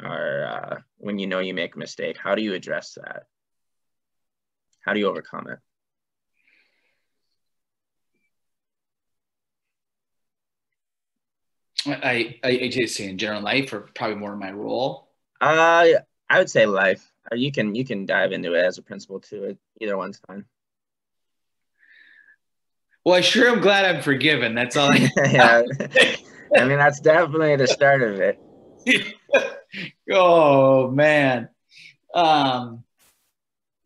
[0.03, 2.17] or uh, when you know you make a mistake?
[2.17, 3.25] How do you address that?
[4.81, 5.59] How do you overcome it?
[11.87, 15.09] I, I, I just say in general life, or probably more in my role.
[15.41, 15.87] Uh,
[16.29, 17.13] I would say life.
[17.31, 19.57] Uh, you can you can dive into it as a principal too.
[19.81, 20.45] Either one's fine.
[23.05, 24.55] Well, I sure am glad I'm forgiven.
[24.55, 24.91] That's all.
[24.93, 25.63] I yeah,
[26.57, 28.39] I mean that's definitely the start of it.
[30.11, 31.49] oh man,
[32.15, 32.85] um,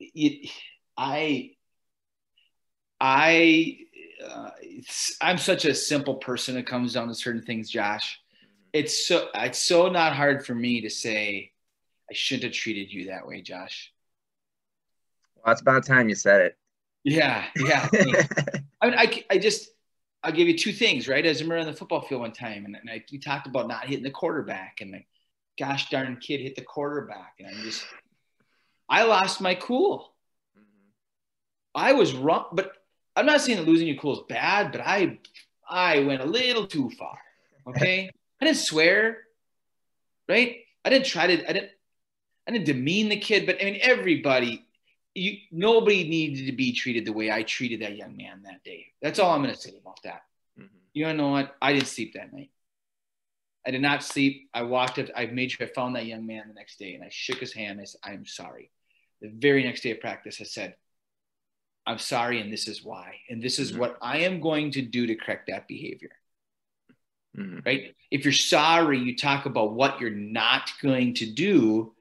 [0.01, 0.51] it,
[0.97, 1.53] I,
[3.01, 3.78] I
[4.31, 4.51] uh,
[5.20, 6.57] I'm such a simple person.
[6.57, 8.20] It comes down to certain things, Josh.
[8.72, 11.53] It's so it's so not hard for me to say
[12.11, 13.93] I shouldn't have treated you that way, Josh.
[15.37, 16.59] Well, it's about time you said it.
[17.05, 17.89] Yeah, yeah.
[17.93, 18.14] I mean,
[18.99, 19.70] I, I just
[20.22, 21.24] I'll give you two things, right?
[21.24, 23.68] As I remember on the football field one time, and, and I, we talked about
[23.68, 25.03] not hitting the quarterback, and the
[25.59, 27.87] gosh darn kid hit the quarterback, and I just
[28.89, 30.12] I lost my cool.
[30.59, 30.91] Mm-hmm.
[31.77, 32.72] I was wrong, but
[33.17, 35.19] I'm not saying that losing your cool is bad, but I
[35.69, 37.19] I went a little too far.
[37.67, 38.11] Okay,
[38.41, 39.19] I didn't swear,
[40.29, 40.59] right?
[40.85, 41.49] I didn't try to.
[41.49, 41.71] I didn't.
[42.47, 44.64] I didn't demean the kid, but I mean everybody.
[45.14, 48.89] You nobody needed to be treated the way I treated that young man that day.
[49.01, 50.23] That's all I'm going to say about that.
[50.61, 50.77] Mm-hmm.
[50.93, 51.57] You know what?
[51.61, 52.51] I didn't sleep that night.
[53.67, 54.51] I did not sleep.
[54.53, 55.07] I walked up.
[55.17, 57.55] I made sure I found that young man the next day, and I shook his
[57.55, 57.81] hand.
[57.81, 58.71] I said, "I'm sorry."
[59.23, 60.77] The very next day of practice, I said,
[61.87, 63.16] I'm sorry, and this is why.
[63.28, 63.80] And this is mm-hmm.
[63.80, 66.11] what I am going to do to correct that behavior.
[67.39, 67.61] Mm-hmm.
[67.64, 67.95] Right?
[68.11, 71.95] If you're sorry, you talk about what you're not going to do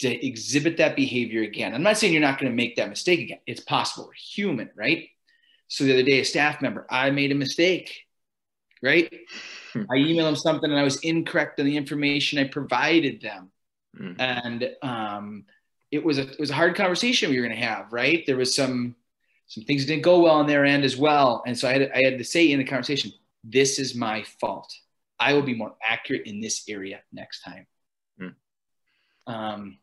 [0.00, 1.74] to exhibit that behavior again.
[1.74, 3.40] I'm not saying you're not going to make that mistake again.
[3.46, 4.06] It's possible.
[4.06, 5.08] We're human, right?
[5.68, 8.06] So the other day, a staff member, I made a mistake,
[8.82, 9.12] right?
[9.74, 13.52] I emailed them something and I was incorrect on the information I provided them.
[13.98, 14.20] Mm-hmm.
[14.20, 15.44] And um,
[15.90, 18.24] it was a it was a hard conversation we were going to have, right?
[18.26, 18.96] There was some
[19.50, 21.42] some things didn't go well on their end as well.
[21.44, 23.10] And so I had, I had to say in the conversation,
[23.42, 24.72] this is my fault.
[25.18, 27.66] I will be more accurate in this area next time.
[28.20, 28.34] Mm.
[29.26, 29.78] Um,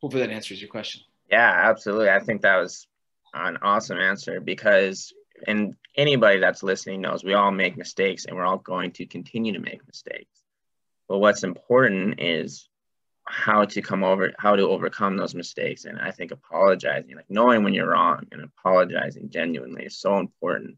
[0.00, 1.02] hopefully that answers your question.
[1.28, 2.08] Yeah, absolutely.
[2.08, 2.86] I think that was
[3.34, 5.12] an awesome answer because,
[5.48, 9.54] and anybody that's listening knows we all make mistakes and we're all going to continue
[9.54, 10.40] to make mistakes.
[11.08, 12.68] But what's important is
[13.24, 15.84] how to come over how to overcome those mistakes.
[15.84, 20.76] And i think apologizing like knowing when you're wrong and apologizing genuinely is so important.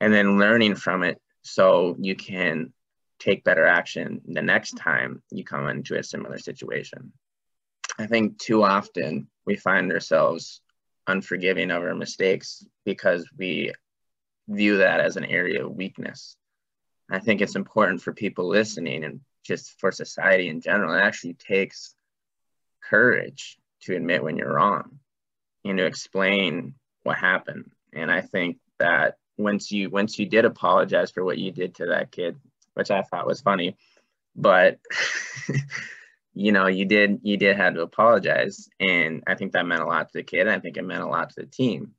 [0.00, 2.72] And then learning from it so you can
[3.18, 7.12] take better action the next time you come into a similar situation.
[7.98, 10.60] I think too often we find ourselves
[11.08, 13.72] unforgiving of our mistakes because we
[14.48, 16.36] view that as an area of weakness.
[17.10, 21.34] I think it's important for people listening and just for society in general, it actually
[21.34, 21.94] takes
[22.88, 25.00] courage to admit when you're wrong
[25.64, 27.70] and to explain what happened.
[27.92, 31.86] And I think that once you once you did apologize for what you did to
[31.86, 32.36] that kid,
[32.74, 33.76] which I thought was funny,
[34.36, 34.78] but
[36.34, 38.68] you know, you did you did have to apologize.
[38.78, 40.46] And I think that meant a lot to the kid.
[40.46, 41.94] I think it meant a lot to the team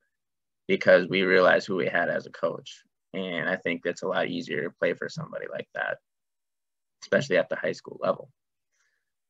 [0.68, 2.84] because we realized who we had as a coach.
[3.12, 5.98] And I think it's a lot easier to play for somebody like that
[7.02, 8.30] especially at the high school level.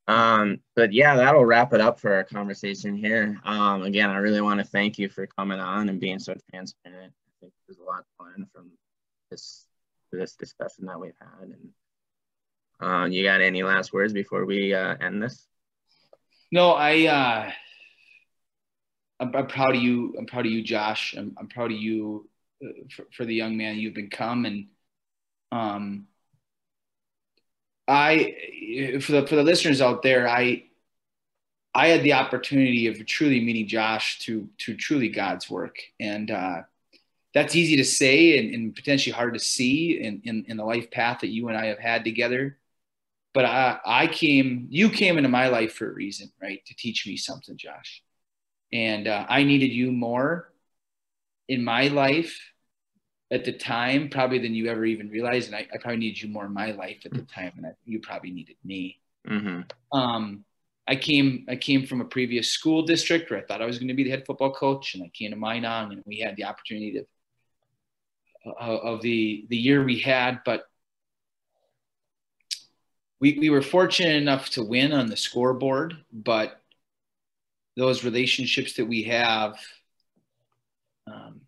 [0.07, 3.39] Um, but yeah, that'll wrap it up for our conversation here.
[3.43, 7.13] Um, again, I really want to thank you for coming on and being so transparent.
[7.13, 8.71] I think there's a lot to learn from
[9.29, 9.67] this
[10.11, 11.49] this discussion that we've had.
[11.49, 11.69] And
[12.81, 15.47] uh, you got any last words before we uh, end this?
[16.51, 17.05] No, I.
[17.05, 17.51] Uh,
[19.19, 20.15] I'm, I'm, proud of you.
[20.17, 21.13] I'm proud of you, Josh.
[21.15, 22.27] I'm, I'm proud of you
[22.65, 24.67] uh, for, for the young man you've become, and
[25.51, 26.07] um,
[27.89, 30.63] I for the for the listeners out there, I
[31.73, 36.61] I had the opportunity of truly meeting Josh to to truly God's work, and uh,
[37.33, 40.91] that's easy to say and, and, potentially hard to see in, in in the life
[40.91, 42.57] path that you and I have had together.
[43.33, 46.65] But I, I came, you came into my life for a reason, right?
[46.65, 48.03] To teach me something, Josh,
[48.73, 50.51] and uh, I needed you more
[51.47, 52.39] in my life
[53.31, 55.47] at the time, probably than you ever even realized.
[55.47, 57.71] And I, I probably needed you more in my life at the time, and I,
[57.85, 58.99] you probably needed me.
[59.27, 59.97] Mm-hmm.
[59.97, 60.45] Um,
[60.87, 63.89] I came I came from a previous school district where I thought I was going
[63.89, 66.45] to be the head football coach, and I came to Minong, and we had the
[66.45, 67.05] opportunity to
[68.45, 70.63] uh, of the the year we had, but
[73.19, 76.59] we we were fortunate enough to win on the scoreboard, but
[77.75, 79.59] those relationships that we have,
[81.07, 81.38] um,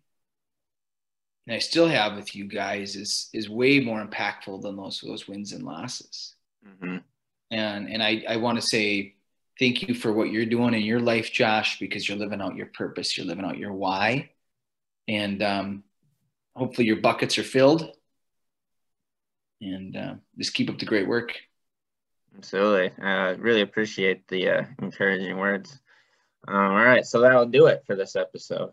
[1.46, 5.26] and I still have with you guys, is is way more impactful than those those
[5.26, 6.34] wins and losses.
[6.66, 6.98] Mm-hmm.
[7.50, 9.14] And and I I want to say
[9.58, 12.66] thank you for what you're doing in your life, Josh, because you're living out your
[12.66, 14.30] purpose, you're living out your why,
[15.08, 15.84] and um,
[16.54, 17.90] hopefully your buckets are filled.
[19.60, 21.36] And uh, just keep up the great work.
[22.36, 22.90] Absolutely.
[23.00, 25.78] I uh, really appreciate the uh, encouraging words.
[26.48, 28.72] Um, all right, so that'll do it for this episode.